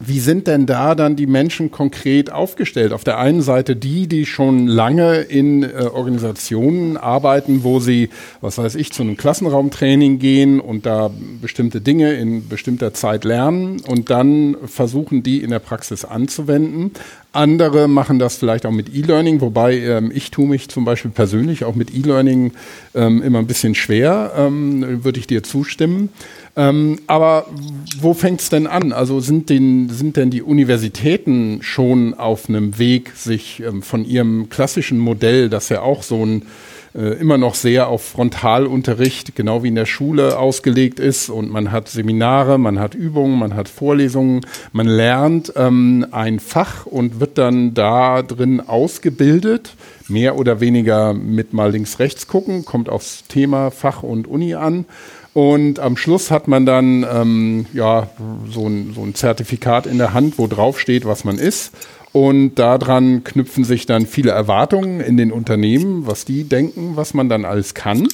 [0.03, 2.95] wie sind denn da dann die Menschen konkret aufgestellt?
[2.95, 8.09] Auf der einen Seite die, die schon lange in äh, Organisationen arbeiten, wo sie,
[8.41, 11.11] was weiß ich, zu einem Klassenraumtraining gehen und da
[11.43, 16.93] bestimmte Dinge in bestimmter Zeit lernen und dann versuchen, die in der Praxis anzuwenden.
[17.33, 21.65] Andere machen das vielleicht auch mit E-Learning, wobei ähm, ich tue mich zum Beispiel persönlich
[21.65, 22.53] auch mit E-Learning
[22.95, 26.09] ähm, immer ein bisschen schwer, ähm, würde ich dir zustimmen.
[26.57, 27.47] Ähm, aber
[28.01, 28.93] wo fängt es denn an?
[28.93, 34.49] Also sind, den, sind denn die Universitäten schon auf einem Weg, sich ähm, von ihrem
[34.49, 36.43] klassischen Modell, das ja auch so ein
[36.95, 41.29] äh, immer noch sehr auf Frontalunterricht, genau wie in der Schule ausgelegt ist.
[41.29, 44.41] Und man hat Seminare, man hat Übungen, man hat Vorlesungen,
[44.73, 49.75] man lernt ähm, ein Fach und wird dann da drin ausgebildet,
[50.09, 54.85] mehr oder weniger mit mal links-rechts gucken, kommt aufs Thema Fach und Uni an.
[55.33, 58.09] Und am Schluss hat man dann ähm, ja,
[58.51, 61.73] so, ein, so ein Zertifikat in der Hand, wo drauf steht, was man ist.
[62.13, 67.29] Und daran knüpfen sich dann viele Erwartungen in den Unternehmen, was die denken, was man
[67.29, 68.09] dann alles kann.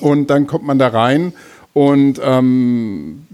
[0.00, 1.32] Und dann kommt man da rein
[1.72, 3.26] und ähm,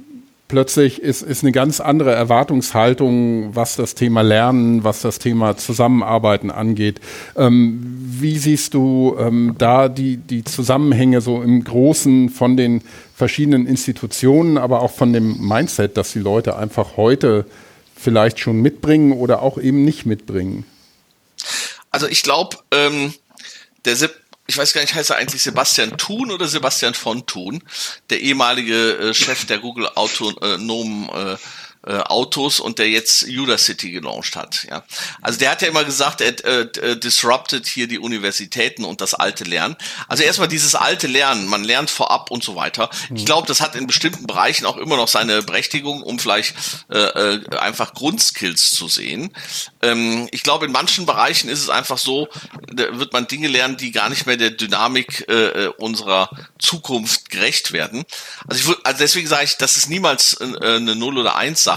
[0.49, 6.51] plötzlich ist, ist eine ganz andere Erwartungshaltung, was das Thema Lernen, was das Thema Zusammenarbeiten
[6.51, 7.01] angeht.
[7.37, 12.83] Ähm, wie siehst du ähm, da die, die Zusammenhänge so im Großen von den
[13.15, 17.47] verschiedenen Institutionen, aber auch von dem Mindset, dass die Leute einfach heute
[17.97, 20.65] vielleicht schon mitbringen oder auch eben nicht mitbringen?
[21.91, 23.15] Also ich glaube, ähm,
[23.85, 24.15] der Sip
[24.47, 27.63] ich weiß gar nicht, heißt er eigentlich Sebastian Thun oder Sebastian von Thun,
[28.11, 31.37] der ehemalige äh, Chef der Google autonomen äh,
[31.87, 34.67] äh, Autos und der jetzt Udacity gelauncht hat.
[34.69, 34.85] Ja,
[35.23, 39.15] also der hat ja immer gesagt, er äh, äh, disrupted hier die Universitäten und das
[39.15, 39.77] alte Lernen.
[40.09, 42.91] Also erstmal dieses alte Lernen, man lernt vorab und so weiter.
[43.05, 43.25] Ich mhm.
[43.25, 46.55] glaube, das hat in bestimmten Bereichen auch immer noch seine Berechtigung, um vielleicht
[46.91, 49.33] äh, äh, einfach Grundskills zu sehen.
[49.83, 52.29] Ähm, ich glaube, in manchen Bereichen ist es einfach so,
[52.73, 57.31] da wird man Dinge lernen, die gar nicht mehr der Dynamik äh, äh unserer Zukunft
[57.31, 58.05] gerecht werden.
[58.49, 61.76] Also, ich, also deswegen sage ich, das ist niemals äh, eine Null oder Eins Sache.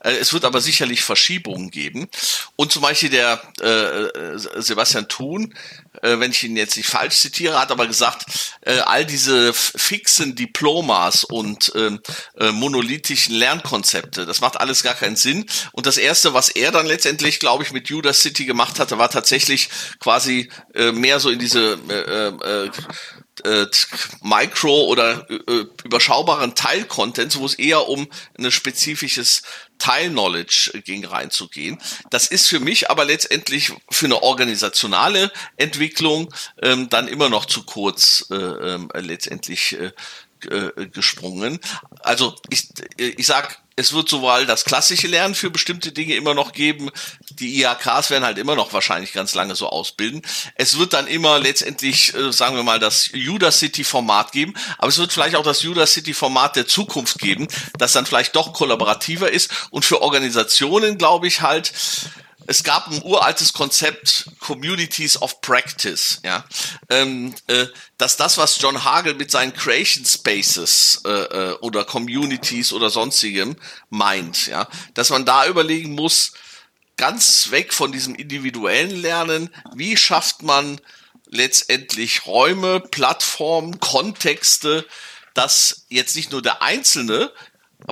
[0.00, 2.08] Äh, es wird aber sicherlich Verschiebungen geben.
[2.56, 5.54] Und zum Beispiel der äh, Sebastian Thun,
[6.02, 8.24] äh, wenn ich ihn jetzt nicht falsch zitiere, hat aber gesagt,
[8.62, 11.98] äh, all diese fixen Diplomas und äh,
[12.38, 15.46] äh, monolithischen Lernkonzepte, das macht alles gar keinen Sinn.
[15.72, 19.10] Und das erste, was er dann letztendlich, glaube ich, mit Judas City gemacht hatte, war
[19.10, 19.68] tatsächlich
[20.00, 22.70] quasi äh, mehr so in diese äh, äh,
[23.44, 23.66] äh,
[24.20, 28.08] Micro- oder äh, überschaubaren Teil-Contents, wo es eher um
[28.38, 29.42] ein spezifisches
[29.78, 31.78] Teil-Knowledge ging reinzugehen.
[32.10, 37.64] Das ist für mich aber letztendlich für eine organisationale Entwicklung ähm, dann immer noch zu
[37.64, 39.92] kurz äh, äh, letztendlich äh,
[40.48, 41.58] äh, gesprungen.
[42.00, 46.52] Also ich, ich sag, es wird sowohl das klassische Lernen für bestimmte Dinge immer noch
[46.52, 46.90] geben.
[47.30, 50.22] Die IHKs werden halt immer noch wahrscheinlich ganz lange so ausbilden.
[50.54, 55.12] Es wird dann immer letztendlich, äh, sagen wir mal, das Udacity-Format geben, aber es wird
[55.12, 57.48] vielleicht auch das Udacity-Format der Zukunft geben,
[57.78, 61.72] das dann vielleicht doch kollaborativer ist und für Organisationen, glaube ich, halt
[62.52, 66.44] es gab ein uraltes Konzept Communities of Practice, ja,
[66.90, 72.74] ähm, äh, dass das, was John Hagel mit seinen Creation Spaces äh, äh, oder Communities
[72.74, 73.56] oder sonstigem
[73.88, 76.34] meint, ja, dass man da überlegen muss,
[76.98, 80.78] ganz weg von diesem individuellen Lernen, wie schafft man
[81.30, 84.86] letztendlich Räume, Plattformen, Kontexte,
[85.32, 87.32] dass jetzt nicht nur der Einzelne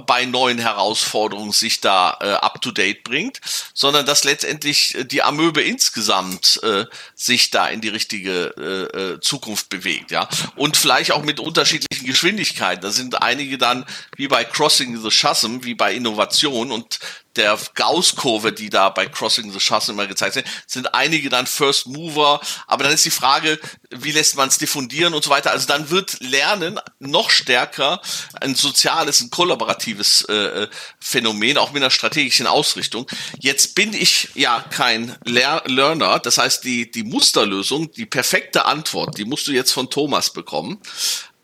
[0.07, 3.41] bei neuen Herausforderungen sich da äh, up to date bringt,
[3.74, 9.20] sondern dass letztendlich äh, die Amöbe insgesamt äh, sich da in die richtige äh, äh,
[9.20, 10.28] Zukunft bewegt, ja.
[10.57, 12.82] Und vielleicht auch mit unterschiedlichen Geschwindigkeiten.
[12.82, 13.84] Da sind einige dann
[14.16, 16.99] wie bei Crossing the Chasm, wie bei Innovation und
[17.37, 21.87] der Gauss-Kurve, die da bei Crossing the Chasm immer gezeigt sind, sind einige dann First
[21.87, 23.59] Mover, aber dann ist die Frage,
[23.91, 25.51] wie lässt man es diffundieren und so weiter.
[25.53, 28.01] Also dann wird Lernen noch stärker
[28.41, 30.68] ein soziales, ein kollaboratives äh,
[30.99, 33.07] Phänomen, auch mit einer strategischen Ausrichtung.
[33.39, 39.18] Jetzt bin ich ja kein Lehr Learner, das heißt, die, die Musterlösung, die perfekte Antwort,
[39.18, 40.81] die musst du jetzt von Thomas bekommen.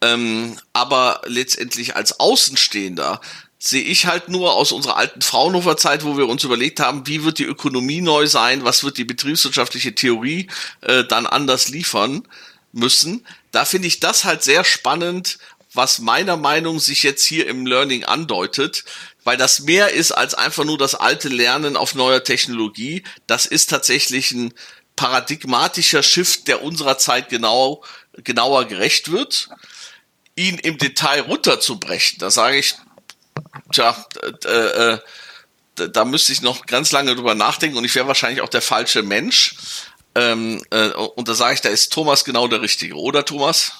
[0.02, 3.20] Ähm, aber letztendlich als Außenstehender
[3.58, 7.24] sehe ich halt nur aus unserer alten Fraunhofer Zeit, wo wir uns überlegt haben, wie
[7.24, 10.48] wird die Ökonomie neu sein, was wird die betriebswirtschaftliche Theorie
[10.82, 12.26] äh, dann anders liefern
[12.72, 13.26] müssen.
[13.52, 15.38] Da finde ich das halt sehr spannend,
[15.72, 18.84] was meiner Meinung sich jetzt hier im Learning andeutet,
[19.24, 23.02] weil das mehr ist als einfach nur das alte Lernen auf neuer Technologie.
[23.26, 24.54] Das ist tatsächlich ein
[24.96, 27.82] paradigmatischer Shift, der unserer Zeit genau
[28.22, 29.50] genauer gerecht wird
[30.36, 32.74] ihn im Detail runterzubrechen, da sage ich,
[33.72, 33.96] tja,
[34.44, 34.98] äh, äh,
[35.74, 39.02] da müsste ich noch ganz lange drüber nachdenken und ich wäre wahrscheinlich auch der falsche
[39.02, 39.56] Mensch.
[40.14, 43.72] Ähm, äh, und da sage ich, da ist Thomas genau der Richtige, oder Thomas?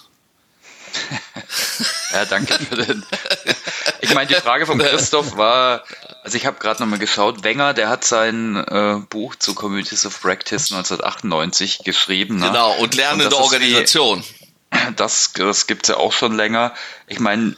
[2.13, 3.05] ja, danke für den.
[4.01, 5.85] Ich meine, die Frage von Christoph war,
[6.23, 10.21] also ich habe gerade nochmal geschaut, Wenger, der hat sein äh, Buch zu Communities of
[10.21, 12.37] Practice 1998 geschrieben.
[12.37, 12.49] Ne?
[12.49, 14.25] Genau, und lernende und Organisation.
[14.97, 16.75] das, das gibt es ja auch schon länger.
[17.07, 17.57] Ich meine,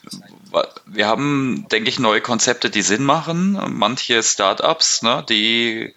[0.86, 3.60] wir haben, denke ich, neue Konzepte, die Sinn machen.
[3.68, 5.94] Manche Startups, ne, die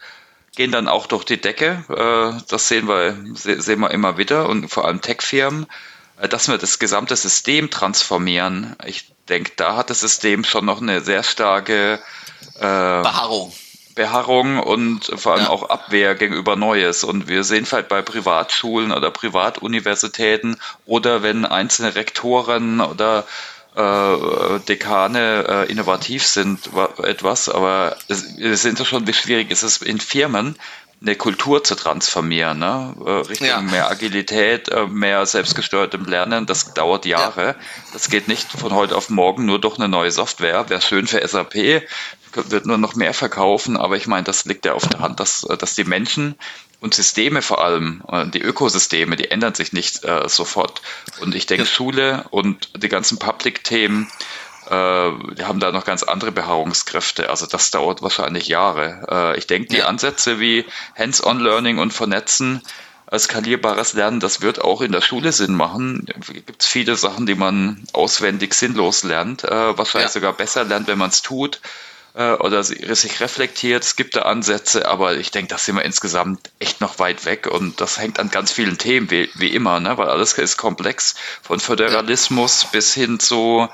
[0.55, 1.83] gehen dann auch durch die Decke.
[1.89, 5.67] Äh, das sehen wir, sehen wir immer wieder und vor allem Tech-Firmen,
[6.19, 8.75] äh, dass wir das gesamte System transformieren.
[8.85, 11.99] Ich denke, da hat das System schon noch eine sehr starke
[12.55, 13.53] äh, Beharrung.
[13.95, 15.49] Beharrung und vor allem ja.
[15.49, 17.03] auch Abwehr gegenüber Neues.
[17.03, 23.25] Und wir sehen halt bei Privatschulen oder Privatuniversitäten oder wenn einzelne Rektoren oder
[23.75, 26.69] äh, Dekane äh, innovativ sind,
[27.03, 30.57] etwas, aber es, es sind ja schon, wie schwierig ist es in Firmen,
[31.01, 32.95] eine Kultur zu transformieren, ne?
[33.03, 33.61] Äh, Richtung ja.
[33.61, 37.47] mehr Agilität, äh, mehr selbstgesteuertem Lernen, das dauert Jahre.
[37.47, 37.55] Ja.
[37.93, 40.69] Das geht nicht von heute auf morgen nur durch eine neue Software.
[40.69, 41.55] Wäre schön für SAP,
[42.33, 45.41] wird nur noch mehr verkaufen, aber ich meine, das liegt ja auf der Hand, dass,
[45.41, 46.35] dass die Menschen
[46.81, 50.81] und Systeme vor allem, äh, die Ökosysteme, die ändern sich nicht äh, sofort.
[51.21, 51.69] Und ich denke, ja.
[51.69, 54.11] Schule und die ganzen Public-Themen,
[54.65, 57.29] äh, die haben da noch ganz andere Beharrungskräfte.
[57.29, 59.07] Also das dauert wahrscheinlich Jahre.
[59.09, 59.85] Äh, ich denke, die ja.
[59.85, 60.65] Ansätze wie
[60.97, 62.61] Hands-on-Learning und Vernetzen,
[63.15, 66.05] skalierbares Lernen, das wird auch in der Schule Sinn machen.
[66.05, 70.13] Gibt es viele Sachen, die man auswendig sinnlos lernt, äh, wahrscheinlich ja.
[70.13, 71.59] sogar besser lernt, wenn man es tut.
[72.13, 73.83] Äh, oder sich reflektiert.
[73.83, 77.47] Es gibt da Ansätze, aber ich denke, da sind wir insgesamt echt noch weit weg
[77.47, 79.97] und das hängt an ganz vielen Themen, wie, wie immer, ne?
[79.97, 83.67] weil alles ist komplex, von Föderalismus bis hin zu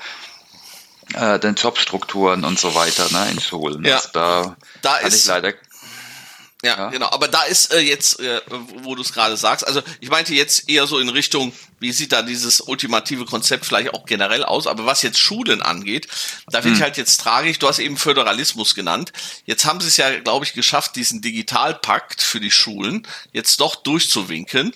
[1.14, 3.84] äh, den Jobstrukturen und so weiter ne, in Schulen.
[3.84, 5.54] Ja, also da, da ist leider
[6.62, 7.08] ja, ja, genau.
[7.10, 8.40] Aber da ist äh, jetzt, äh,
[8.82, 12.10] wo du es gerade sagst, also ich meinte jetzt eher so in Richtung, wie sieht
[12.10, 14.66] da dieses ultimative Konzept vielleicht auch generell aus?
[14.66, 16.08] Aber was jetzt Schulen angeht,
[16.48, 16.76] da finde hm.
[16.76, 17.60] ich halt jetzt tragisch.
[17.60, 19.12] Du hast eben Föderalismus genannt.
[19.46, 23.76] Jetzt haben sie es ja, glaube ich, geschafft, diesen Digitalpakt für die Schulen jetzt doch
[23.76, 24.74] durchzuwinken.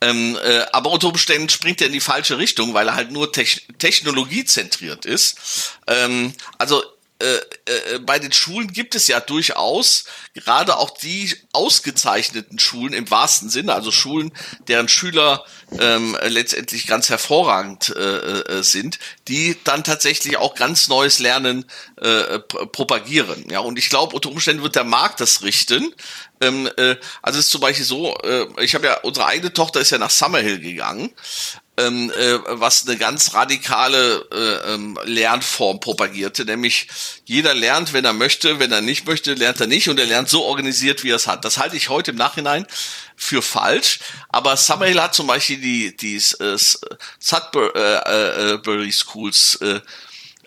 [0.00, 3.30] Ähm, äh, aber unter Umständen springt er in die falsche Richtung, weil er halt nur
[3.30, 3.44] te
[3.78, 5.76] technologiezentriert ist.
[5.86, 6.82] Ähm, also
[7.22, 10.04] äh, äh, bei den Schulen gibt es ja durchaus
[10.34, 14.32] gerade auch die ausgezeichneten Schulen im wahrsten Sinne, also Schulen,
[14.66, 15.44] deren Schüler
[15.78, 18.98] ähm, letztendlich ganz hervorragend äh, äh, sind,
[19.28, 21.64] die dann tatsächlich auch ganz neues Lernen
[22.00, 23.46] äh, propagieren.
[23.50, 25.94] Ja, und ich glaube, unter Umständen wird der Markt das richten.
[26.40, 29.80] Ähm, äh, also es ist zum Beispiel so, äh, ich habe ja, unsere eigene Tochter
[29.80, 31.12] ist ja nach Summerhill gegangen
[31.78, 36.88] ähm, äh, was eine ganz radikale äh, ähm, Lernform propagierte, nämlich
[37.24, 39.88] jeder lernt, wenn er möchte, wenn er nicht möchte, lernt er nicht.
[39.88, 41.44] Und er lernt so organisiert, wie er es hat.
[41.44, 42.66] Das halte ich heute im Nachhinein
[43.16, 46.58] für falsch, aber Summerhill hat zum Beispiel die, die äh,
[47.18, 49.80] Sudbury äh, äh, Schools äh,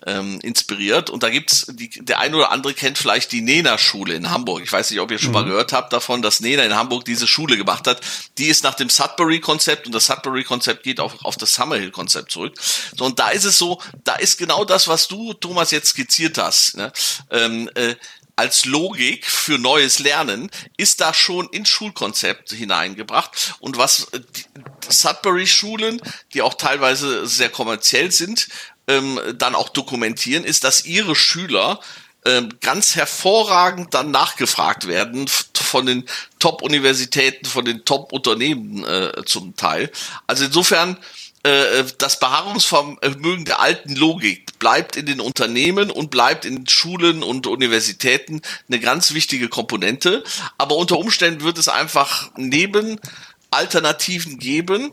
[0.04, 1.10] ähm, inspiriert.
[1.10, 4.62] Und da gibt's die, der eine oder andere kennt vielleicht die Nena-Schule in Hamburg.
[4.62, 5.34] Ich weiß nicht, ob ihr schon mhm.
[5.34, 8.00] mal gehört habt davon, dass Nena in Hamburg diese Schule gemacht hat.
[8.38, 12.54] Die ist nach dem Sudbury-Konzept und das Sudbury-Konzept geht auch auf das Summerhill-Konzept zurück.
[12.96, 16.38] So, und da ist es so, da ist genau das, was du, Thomas, jetzt skizziert
[16.38, 16.76] hast.
[16.76, 16.92] Ne?
[17.30, 17.94] Ähm, äh,
[18.36, 23.54] als Logik für neues Lernen ist da schon ins Schulkonzept hineingebracht.
[23.60, 24.44] Und was die
[24.88, 26.02] Sudbury-Schulen,
[26.34, 28.48] die auch teilweise sehr kommerziell sind,
[28.88, 31.80] ähm, dann auch dokumentieren, ist, dass ihre Schüler
[32.24, 36.04] ähm, ganz hervorragend dann nachgefragt werden von den
[36.38, 39.90] Top-Universitäten, von den Top-Unternehmen äh, zum Teil.
[40.26, 40.96] Also insofern
[41.44, 47.46] äh, das Beharrungsvermögen der alten Logik bleibt in den Unternehmen und bleibt in Schulen und
[47.46, 50.24] Universitäten eine ganz wichtige Komponente.
[50.58, 52.98] Aber unter Umständen wird es einfach neben
[53.52, 54.90] Alternativen geben,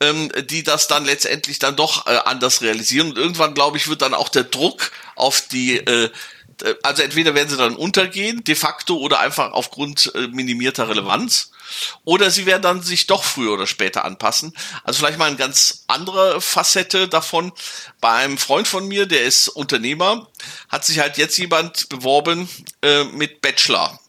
[0.00, 3.10] ähm, die das dann letztendlich dann doch äh, anders realisieren.
[3.10, 6.10] Und irgendwann, glaube ich, wird dann auch der Druck auf die, äh,
[6.82, 11.50] also entweder werden sie dann untergehen, de facto, oder einfach aufgrund äh, minimierter Relevanz.
[12.04, 14.54] Oder sie werden dann sich doch früher oder später anpassen.
[14.84, 17.52] Also vielleicht mal eine ganz andere Facette davon.
[18.00, 20.28] Bei einem Freund von mir, der ist Unternehmer,
[20.68, 22.48] hat sich halt jetzt jemand beworben
[22.82, 24.00] äh, mit Bachelor.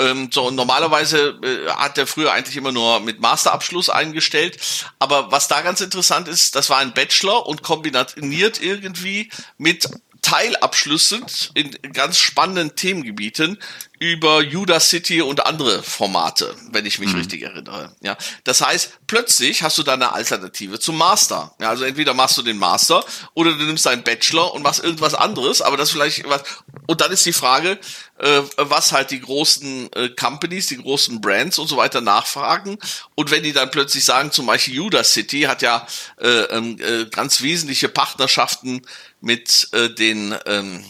[0.00, 4.58] Ähm, so, und normalerweise äh, hat er früher eigentlich immer nur mit Masterabschluss eingestellt.
[4.98, 9.88] Aber was da ganz interessant ist, das war ein Bachelor und kombiniert irgendwie mit
[10.22, 11.24] Teilabschlüssen
[11.54, 13.58] in ganz spannenden Themengebieten
[14.00, 17.18] über Judah City und andere Formate, wenn ich mich mhm.
[17.18, 17.94] richtig erinnere.
[18.00, 21.54] Ja, das heißt, plötzlich hast du da eine Alternative zum Master.
[21.60, 25.12] Ja, also entweder machst du den Master oder du nimmst deinen Bachelor und machst irgendwas
[25.12, 26.42] anderes, aber das vielleicht was.
[26.86, 27.78] Und dann ist die Frage,
[28.16, 32.78] äh, was halt die großen äh, Companies, die großen Brands und so weiter nachfragen.
[33.16, 35.86] Und wenn die dann plötzlich sagen, zum Beispiel Judah City hat ja
[36.18, 38.80] äh, ähm, äh, ganz wesentliche Partnerschaften
[39.20, 40.84] mit äh, den ähm,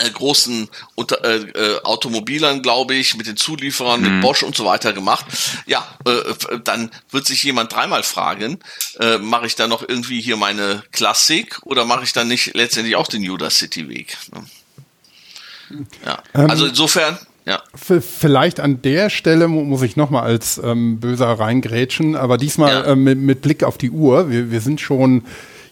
[0.00, 4.14] äh, großen unter, äh, äh, Automobilern, glaube ich, mit den Zulieferern, mhm.
[4.14, 5.26] mit Bosch und so weiter gemacht.
[5.66, 8.58] Ja, äh, dann wird sich jemand dreimal fragen,
[8.98, 12.96] äh, mache ich da noch irgendwie hier meine Klassik oder mache ich dann nicht letztendlich
[12.96, 14.16] auch den Judah City Weg?
[14.32, 14.44] Ne?
[16.04, 17.18] Ja, ähm, also insofern.
[17.44, 17.62] Ja.
[17.76, 22.84] Vielleicht an der Stelle muss ich nochmal als ähm, Böser reingrätschen, aber diesmal ja.
[22.86, 24.30] äh, mit, mit, Blick auf die Uhr.
[24.30, 25.24] Wir, wir sind schon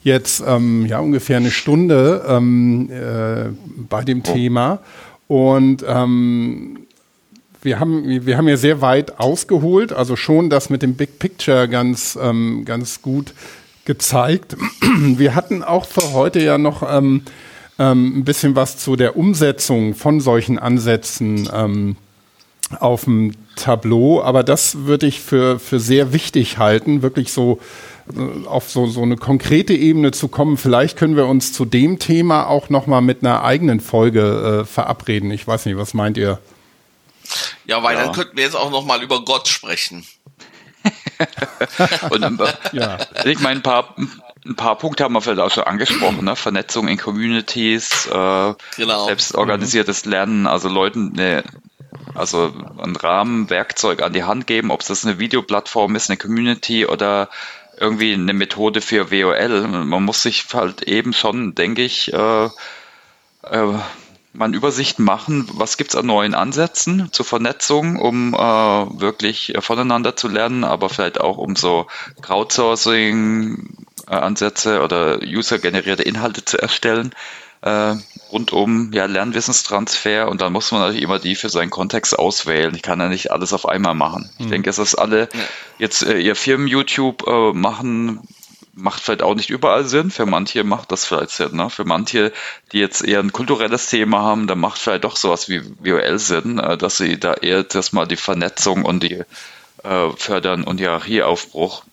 [0.04, 3.50] jetzt ähm, ja ungefähr eine Stunde ähm, äh,
[3.88, 4.32] bei dem oh.
[4.32, 4.78] Thema
[5.26, 6.86] und ähm,
[7.64, 11.66] wir haben, wir haben ja sehr weit ausgeholt, also schon das mit dem Big Picture
[11.66, 13.32] ganz, ähm, ganz gut
[13.86, 14.56] gezeigt.
[14.98, 17.22] Wir hatten auch für heute ja noch ähm,
[17.78, 21.96] ähm, ein bisschen was zu der Umsetzung von solchen Ansätzen ähm,
[22.80, 27.60] auf dem Tableau, aber das würde ich für, für sehr wichtig halten, wirklich so
[28.46, 30.56] auf so, so eine konkrete Ebene zu kommen.
[30.56, 35.30] Vielleicht können wir uns zu dem Thema auch nochmal mit einer eigenen Folge äh, verabreden.
[35.30, 36.38] Ich weiß nicht, was meint ihr?
[37.64, 38.04] Ja, weil ja.
[38.04, 40.04] dann könnten wir jetzt auch nochmal über Gott sprechen.
[42.10, 42.98] Und, äh, ja.
[43.24, 43.94] Ich meine, ein paar,
[44.44, 46.36] ein paar Punkte haben wir vielleicht auch schon angesprochen, ne?
[46.36, 49.06] Vernetzung in Communities, äh, genau.
[49.06, 51.44] selbstorganisiertes Lernen, also Leuten eine,
[52.14, 57.30] also ein Rahmenwerkzeug an die Hand geben, ob das eine Videoplattform ist, eine Community oder
[57.78, 59.66] irgendwie eine Methode für WOL.
[59.66, 62.50] Man muss sich halt eben schon, denke ich, äh, äh,
[64.32, 70.16] mal eine Übersicht machen, was gibt's an neuen Ansätzen zur Vernetzung, um äh, wirklich voneinander
[70.16, 71.86] zu lernen, aber vielleicht auch um so
[72.20, 77.14] Crowdsourcing-Ansätze oder user-generierte Inhalte zu erstellen
[77.64, 77.96] äh,
[78.30, 82.74] rund um ja, Lernwissenstransfer und dann muss man natürlich immer die für seinen Kontext auswählen.
[82.74, 84.30] Ich kann ja nicht alles auf einmal machen.
[84.38, 84.50] Ich mhm.
[84.50, 85.28] denke, es ist alle
[85.78, 88.20] jetzt äh, ihr Firmen-YouTube äh, machen,
[88.74, 90.10] macht vielleicht auch nicht überall Sinn.
[90.10, 91.56] Für manche macht das vielleicht Sinn.
[91.56, 91.70] Ne?
[91.70, 92.32] Für manche,
[92.72, 96.58] die jetzt eher ein kulturelles Thema haben, da macht vielleicht doch sowas wie VOL Sinn,
[96.58, 99.22] äh, dass sie da eher das mal die Vernetzung und die
[99.84, 101.84] äh, fördern und Hierarchieaufbruch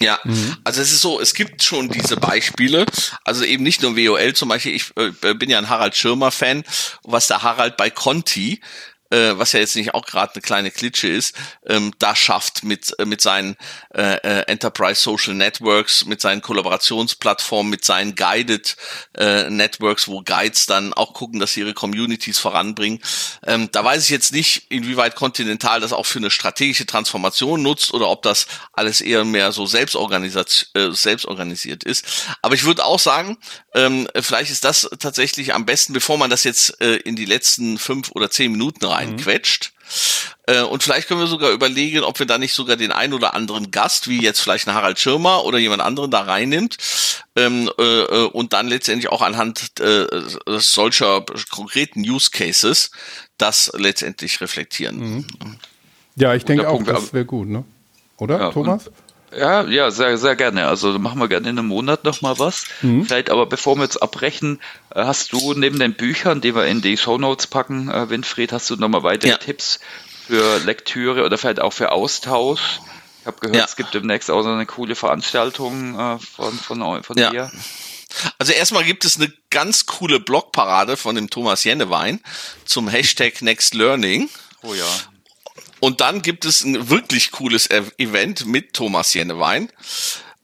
[0.00, 0.56] ja, mhm.
[0.64, 2.86] also es ist so, es gibt schon diese Beispiele,
[3.24, 6.64] also eben nicht nur WOL zum Beispiel, ich äh, bin ja ein Harald Schirmer Fan,
[7.04, 8.60] was der Harald bei Conti
[9.10, 11.34] äh, was ja jetzt nicht auch gerade eine kleine Klitsche ist,
[11.66, 13.56] ähm, da schafft mit, äh, mit seinen
[13.94, 18.76] äh, äh, Enterprise Social Networks, mit seinen Kollaborationsplattformen, mit seinen Guided
[19.16, 23.00] äh, Networks, wo Guides dann auch gucken, dass sie ihre Communities voranbringen.
[23.46, 27.92] Ähm, da weiß ich jetzt nicht, inwieweit Continental das auch für eine strategische Transformation nutzt
[27.92, 32.04] oder ob das alles eher mehr so selbstorganisiert, äh, selbstorganisiert ist.
[32.42, 33.38] Aber ich würde auch sagen,
[33.74, 37.78] ähm, vielleicht ist das tatsächlich am besten, bevor man das jetzt äh, in die letzten
[37.78, 39.72] fünf oder zehn Minuten rein reinquetscht.
[39.72, 39.80] Mhm.
[40.46, 43.34] Äh, und vielleicht können wir sogar überlegen, ob wir da nicht sogar den ein oder
[43.34, 46.76] anderen Gast, wie jetzt vielleicht ein Harald Schirmer oder jemand anderen da reinnimmt
[47.36, 50.06] ähm, äh, äh und dann letztendlich auch anhand äh,
[50.46, 52.90] solcher konkreten Use Cases
[53.38, 54.98] das letztendlich reflektieren.
[54.98, 55.26] Mhm.
[56.16, 57.64] Ja, ich denke auch, das wäre gut, ne?
[58.18, 58.90] Oder, ja, Thomas?
[59.36, 60.66] Ja, ja, sehr, sehr gerne.
[60.66, 62.66] Also machen wir gerne in einem Monat nochmal was.
[62.82, 63.04] Mhm.
[63.04, 64.60] Vielleicht aber bevor wir jetzt abbrechen,
[64.94, 68.52] äh, hast du neben den Büchern, die wir in die Show Notes packen, äh, Winfried,
[68.52, 69.36] hast du nochmal weitere ja.
[69.36, 69.80] Tipps
[70.26, 72.80] für Lektüre oder vielleicht auch für Austausch?
[73.20, 73.64] Ich habe gehört, ja.
[73.64, 77.30] es gibt demnächst auch so eine coole Veranstaltung äh, von, von, von ja.
[77.30, 77.52] dir.
[78.38, 82.20] Also erstmal gibt es eine ganz coole Blogparade von dem Thomas Jennewein
[82.64, 84.28] zum Hashtag Next Learning.
[84.62, 84.84] Oh ja.
[85.80, 89.70] Und dann gibt es ein wirklich cooles Event mit Thomas Jennewein.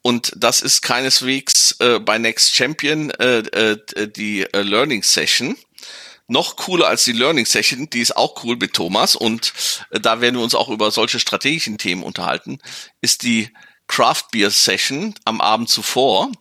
[0.03, 5.57] Und das ist keineswegs äh, bei Next Champion äh, äh, die äh, Learning Session.
[6.29, 9.53] Noch cooler als die Learning Session, die ist auch cool mit Thomas und
[9.91, 12.59] äh, da werden wir uns auch über solche strategischen Themen unterhalten,
[13.01, 13.51] ist die
[13.89, 16.31] Craft Beer Session am Abend zuvor.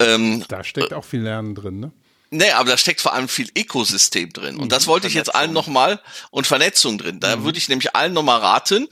[0.00, 1.92] Ähm, da steckt auch viel Lernen drin, ne?
[2.30, 4.56] Nee, aber da steckt vor allem viel Ökosystem drin.
[4.56, 4.90] Und das mhm.
[4.90, 6.00] wollte ich jetzt allen nochmal
[6.30, 7.20] und Vernetzung drin.
[7.20, 7.44] Da mhm.
[7.44, 8.88] würde ich nämlich allen nochmal raten,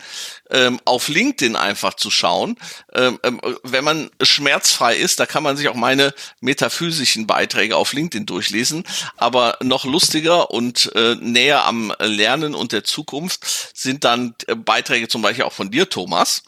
[0.51, 2.57] ähm, auf LinkedIn einfach zu schauen.
[2.95, 7.93] Ähm, ähm, wenn man schmerzfrei ist, da kann man sich auch meine metaphysischen Beiträge auf
[7.93, 8.85] LinkedIn durchlesen.
[9.17, 15.09] Aber noch lustiger und äh, näher am Lernen und der Zukunft sind dann äh, Beiträge
[15.09, 16.43] zum Beispiel auch von dir, Thomas.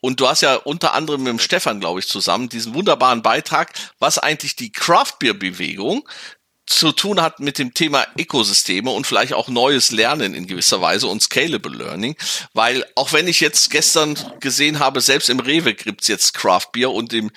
[0.00, 3.72] Und du hast ja unter anderem mit dem Stefan, glaube ich, zusammen diesen wunderbaren Beitrag,
[3.98, 6.08] was eigentlich die Craft Beer Bewegung
[6.66, 11.08] zu tun hat mit dem Thema Ökosysteme und vielleicht auch neues Lernen in gewisser Weise
[11.08, 12.16] und Scalable Learning,
[12.54, 16.92] weil auch wenn ich jetzt gestern gesehen habe, selbst im Rewe gibt's jetzt Craft Beer
[16.92, 17.30] und im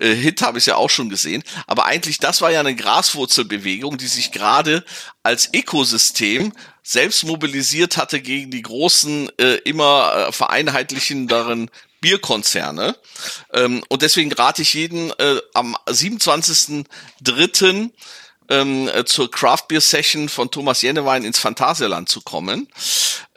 [0.00, 3.98] äh, Hit habe ich ja auch schon gesehen, aber eigentlich das war ja eine Graswurzelbewegung,
[3.98, 4.84] die sich gerade
[5.24, 6.52] als Ökosystem
[6.84, 11.68] selbst mobilisiert hatte gegen die großen, äh, immer äh, vereinheitlichenderen
[12.00, 12.96] Bierkonzerne.
[13.52, 17.90] Ähm, und deswegen rate ich jeden äh, am 27.03
[18.48, 22.68] ähm, äh, zur Craft Beer Session von Thomas Jennewein ins Phantasialand zu kommen.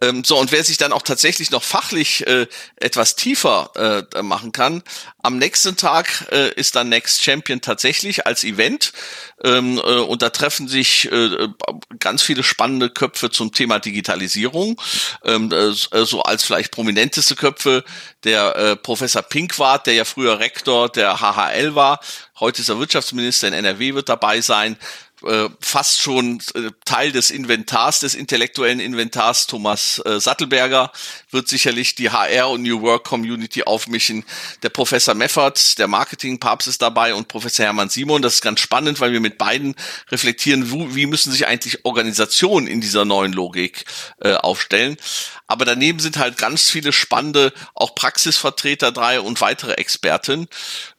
[0.02, 2.48] Ähm, so, und wer sich dann auch tatsächlich noch fachlich äh,
[2.78, 4.84] etwas tiefer äh, machen kann,
[5.24, 8.92] am nächsten Tag äh, ist dann Next Champion tatsächlich als Event
[9.44, 11.48] ähm, äh, und da treffen sich äh,
[12.00, 14.80] ganz viele spannende Köpfe zum Thema Digitalisierung.
[15.24, 17.84] Ähm, äh, so als vielleicht prominenteste Köpfe
[18.24, 22.00] der äh, Professor Pinkwart, der ja früher Rektor der HHL war,
[22.40, 24.78] heute ist er Wirtschaftsminister in NRW, wird dabei sein.
[25.26, 29.46] Äh, fast schon äh, Teil des Inventars, des intellektuellen Inventars.
[29.46, 30.92] Thomas äh, Sattelberger
[31.30, 34.26] wird sicherlich die HR und New Work Community aufmischen.
[34.64, 38.24] Der Professor Meffert, der Marketingpapst ist dabei und Professor Hermann Simon.
[38.24, 39.76] Das ist ganz spannend, weil wir mit beiden
[40.10, 43.86] reflektieren, wo, wie müssen sich eigentlich Organisationen in dieser neuen Logik
[44.22, 44.98] äh, aufstellen.
[45.46, 50.48] Aber daneben sind halt ganz viele spannende, auch Praxisvertreter drei und weitere Experten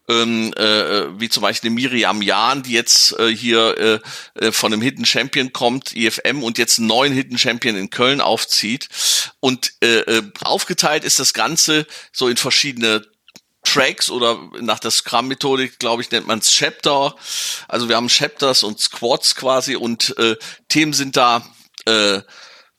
[0.09, 4.01] ähm, äh, wie zum Beispiel Miriam Jahn, die jetzt äh, hier
[4.37, 7.91] äh, äh von einem Hidden Champion kommt, IFM, und jetzt einen neuen Hidden Champion in
[7.91, 8.89] Köln aufzieht.
[9.41, 13.07] Und äh, äh, aufgeteilt ist das Ganze so in verschiedene
[13.65, 17.15] Tracks oder nach der Scrum-Methodik, glaube ich, nennt man es Chapter.
[17.69, 20.37] Also wir haben Chapters und Squads quasi und äh,
[20.69, 21.47] Themen sind da
[21.87, 22.21] äh,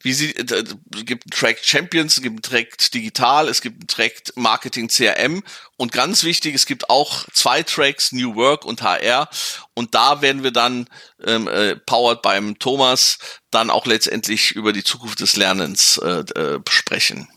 [0.04, 0.64] wie sie, äh,
[1.06, 5.43] gibt einen Track Champions, es gibt einen Track Digital, es gibt einen Track Marketing CRM
[5.78, 9.30] und ganz wichtig, es gibt auch zwei Tracks New Work und HR
[9.74, 10.88] und da werden wir dann
[11.26, 13.18] ähm, äh, powered beim Thomas
[13.49, 17.30] dann auch letztendlich über die Zukunft des Lernens äh, äh, sprechen.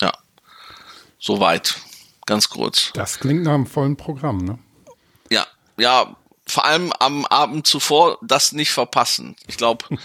[0.00, 0.12] Ja,
[1.18, 1.74] soweit,
[2.26, 2.92] ganz kurz.
[2.94, 4.58] Das klingt nach einem vollen Programm, ne?
[5.30, 5.46] Ja,
[5.76, 9.34] ja, vor allem am Abend zuvor das nicht verpassen.
[9.48, 9.86] Ich glaube,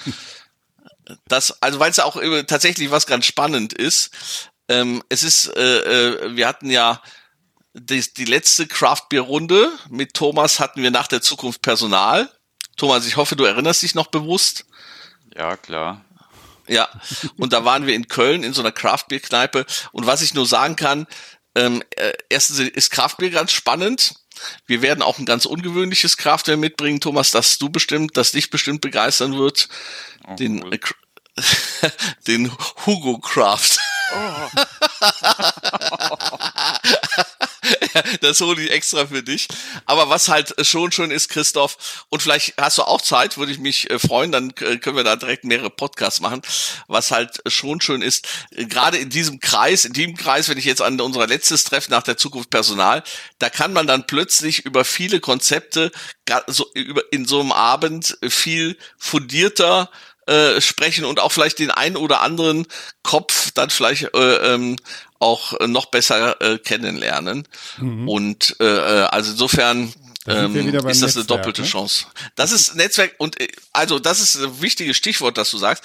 [1.27, 4.11] das, also weil es ja auch tatsächlich was ganz spannend ist.
[4.67, 7.01] Ähm, es ist, äh, äh, wir hatten ja
[7.73, 12.29] die, die letzte Craft Beer Runde mit Thomas hatten wir nach der Zukunft Personal.
[12.77, 14.65] Thomas, ich hoffe, du erinnerst dich noch bewusst.
[15.35, 16.05] Ja, klar.
[16.67, 16.87] Ja,
[17.37, 20.35] und da waren wir in Köln in so einer Craft Beer Kneipe und was ich
[20.35, 21.07] nur sagen kann,
[21.55, 24.13] ähm, äh, erstens ist Craft Beer ganz spannend
[24.65, 28.81] wir werden auch ein ganz ungewöhnliches Kraftwerk mitbringen, Thomas, das du bestimmt, das dich bestimmt
[28.81, 29.69] begeistern wird.
[30.27, 30.79] Oh, den, cool.
[32.27, 32.51] den
[32.85, 33.79] Hugo Craft.
[34.13, 34.49] Oh.
[38.21, 39.47] das hole ich extra für dich.
[39.85, 43.59] Aber was halt schon schön ist, Christoph, und vielleicht hast du auch Zeit, würde ich
[43.59, 46.41] mich äh, freuen, dann äh, können wir da direkt mehrere Podcasts machen.
[46.87, 50.65] Was halt schon schön ist, äh, gerade in diesem Kreis, in diesem Kreis, wenn ich
[50.65, 53.03] jetzt an unser letztes Treffen nach der Zukunft Personal,
[53.39, 55.91] da kann man dann plötzlich über viele Konzepte
[57.11, 59.89] in so einem Abend viel fundierter
[60.29, 62.67] äh, sprechen und auch vielleicht den einen oder anderen
[63.03, 64.75] Kopf dann vielleicht äh, ähm,
[65.19, 67.47] auch noch besser äh, kennenlernen.
[67.77, 68.07] Mhm.
[68.07, 69.93] Und äh, äh also insofern
[70.27, 71.67] ähm, ist das eine doppelte ne?
[71.67, 72.05] Chance.
[72.35, 75.83] Das ist Netzwerk und äh, also das ist ein wichtiges Stichwort, das du sagst.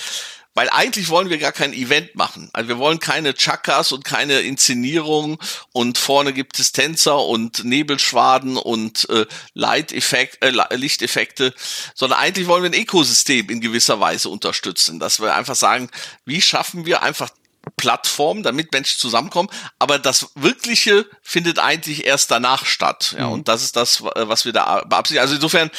[0.54, 2.48] Weil eigentlich wollen wir gar kein Event machen.
[2.52, 5.38] Also wir wollen keine Chakas und keine Inszenierung
[5.72, 11.52] und vorne gibt es Tänzer und Nebelschwaden und äh, Light-Effekt, äh, Lichteffekte,
[11.94, 15.90] sondern eigentlich wollen wir ein Ökosystem in gewisser Weise unterstützen, dass wir einfach sagen,
[16.24, 17.30] wie schaffen wir einfach
[17.76, 19.48] Plattform, damit Menschen zusammenkommen,
[19.78, 23.14] aber das Wirkliche findet eigentlich erst danach statt.
[23.18, 23.32] Ja, mhm.
[23.32, 25.22] und das ist das, was wir da beabsichtigen.
[25.22, 25.72] Also insofern äh,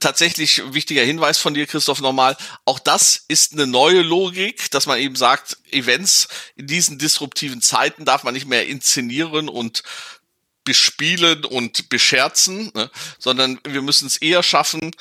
[0.00, 2.36] tatsächlich wichtiger Hinweis von dir, Christoph, nochmal.
[2.64, 8.04] Auch das ist eine neue Logik, dass man eben sagt, Events in diesen disruptiven Zeiten
[8.04, 9.82] darf man nicht mehr inszenieren und
[10.64, 14.92] bespielen und bescherzen, ne, sondern wir müssen es eher schaffen,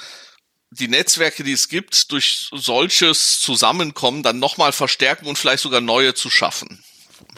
[0.71, 6.13] die Netzwerke, die es gibt, durch solches Zusammenkommen dann nochmal verstärken und vielleicht sogar neue
[6.13, 6.83] zu schaffen.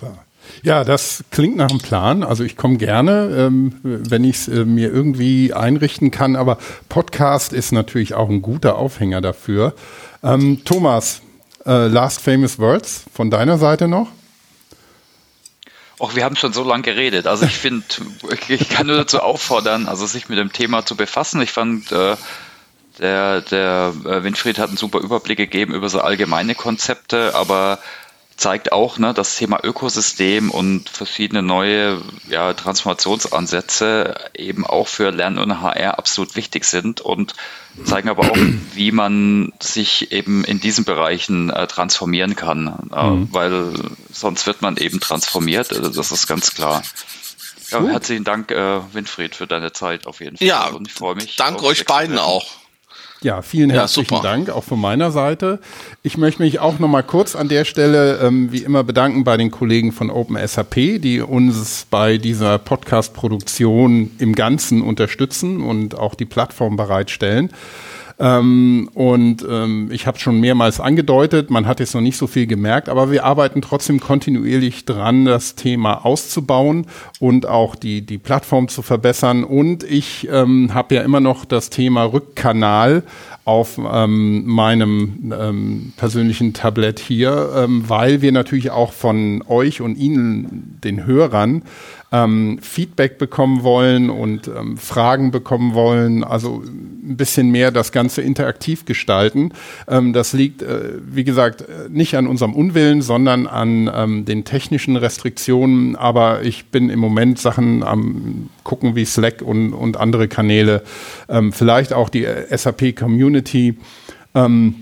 [0.02, 0.26] Ja,
[0.84, 2.24] das klingt nach einem Plan.
[2.24, 6.36] Also ich komme gerne, ähm, wenn ich es äh, mir irgendwie einrichten kann.
[6.36, 6.58] Aber
[6.90, 9.74] Podcast ist natürlich auch ein guter Aufhänger dafür.
[10.24, 11.22] Ähm, Thomas,
[11.66, 14.08] äh, Last Famous Words von deiner Seite noch?
[16.00, 17.28] Auch wir haben schon so lange geredet.
[17.28, 17.86] Also ich finde,
[18.48, 21.42] ich kann nur dazu auffordern, also sich mit dem Thema zu befassen.
[21.42, 22.16] Ich fand äh,
[23.00, 27.80] der, der äh, Winfried hat einen super Überblick gegeben über so allgemeine Konzepte, aber
[28.44, 35.38] zeigt auch, ne, das Thema Ökosystem und verschiedene neue ja, Transformationsansätze eben auch für Lernen
[35.38, 37.36] und HR absolut wichtig sind und
[37.86, 38.38] zeigen aber auch,
[38.74, 43.30] wie man sich eben in diesen Bereichen äh, transformieren kann, äh, mhm.
[43.32, 43.72] weil
[44.12, 46.84] sonst wird man eben transformiert, also das ist ganz klar.
[47.70, 50.46] Ja, herzlichen Dank, äh, Winfried, für deine Zeit auf jeden Fall.
[50.46, 51.38] Ja, und ich freue mich.
[51.38, 52.46] Danke euch beiden auch.
[53.24, 55.60] Ja, vielen herzlichen ja, Dank auch von meiner Seite.
[56.02, 59.38] Ich möchte mich auch noch mal kurz an der Stelle ähm, wie immer bedanken bei
[59.38, 66.26] den Kollegen von OpenSAP, die uns bei dieser Podcast-Produktion im Ganzen unterstützen und auch die
[66.26, 67.52] Plattform bereitstellen.
[68.20, 72.48] Ähm, und ähm, ich habe schon mehrmals angedeutet, man hat jetzt noch nicht so viel
[72.48, 76.86] gemerkt, aber wir arbeiten trotzdem kontinuierlich dran, das Thema auszubauen
[77.20, 79.44] und auch die, die Plattform zu verbessern.
[79.44, 83.04] Und ich ähm, habe ja immer noch das Thema Rückkanal
[83.46, 89.98] auf ähm, meinem ähm, persönlichen Tablet hier, ähm, weil wir natürlich auch von euch und
[89.98, 91.64] Ihnen, den Hörern,
[92.14, 98.22] ähm, Feedback bekommen wollen und ähm, Fragen bekommen wollen, also ein bisschen mehr das Ganze
[98.22, 99.52] interaktiv gestalten.
[99.88, 104.96] Ähm, das liegt, äh, wie gesagt, nicht an unserem Unwillen, sondern an ähm, den technischen
[104.96, 105.96] Restriktionen.
[105.96, 110.84] Aber ich bin im Moment Sachen am gucken wie Slack und, und andere Kanäle,
[111.28, 113.80] ähm, vielleicht auch die SAP Community.
[114.36, 114.76] Ähm,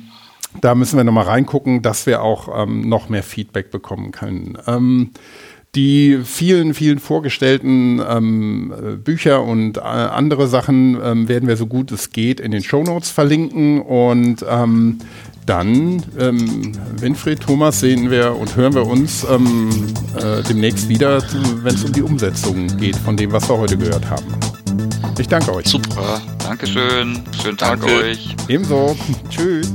[0.59, 4.57] da müssen wir nochmal reingucken, dass wir auch noch mehr Feedback bekommen können.
[5.73, 8.73] Die vielen, vielen vorgestellten ähm,
[9.05, 13.09] Bücher und äh, andere Sachen ähm, werden wir so gut es geht in den Shownotes
[13.09, 14.99] verlinken und ähm,
[15.45, 19.69] dann, ähm, Winfried, Thomas, sehen wir und hören wir uns ähm,
[20.17, 21.23] äh, demnächst wieder,
[21.63, 24.25] wenn es um die Umsetzung geht von dem, was wir heute gehört haben.
[25.19, 25.67] Ich danke euch.
[25.67, 27.23] Super, Dankeschön.
[27.41, 27.95] Schönen Tag Danke.
[27.95, 28.35] euch.
[28.49, 28.95] Ebenso.
[29.29, 29.71] Tschüss.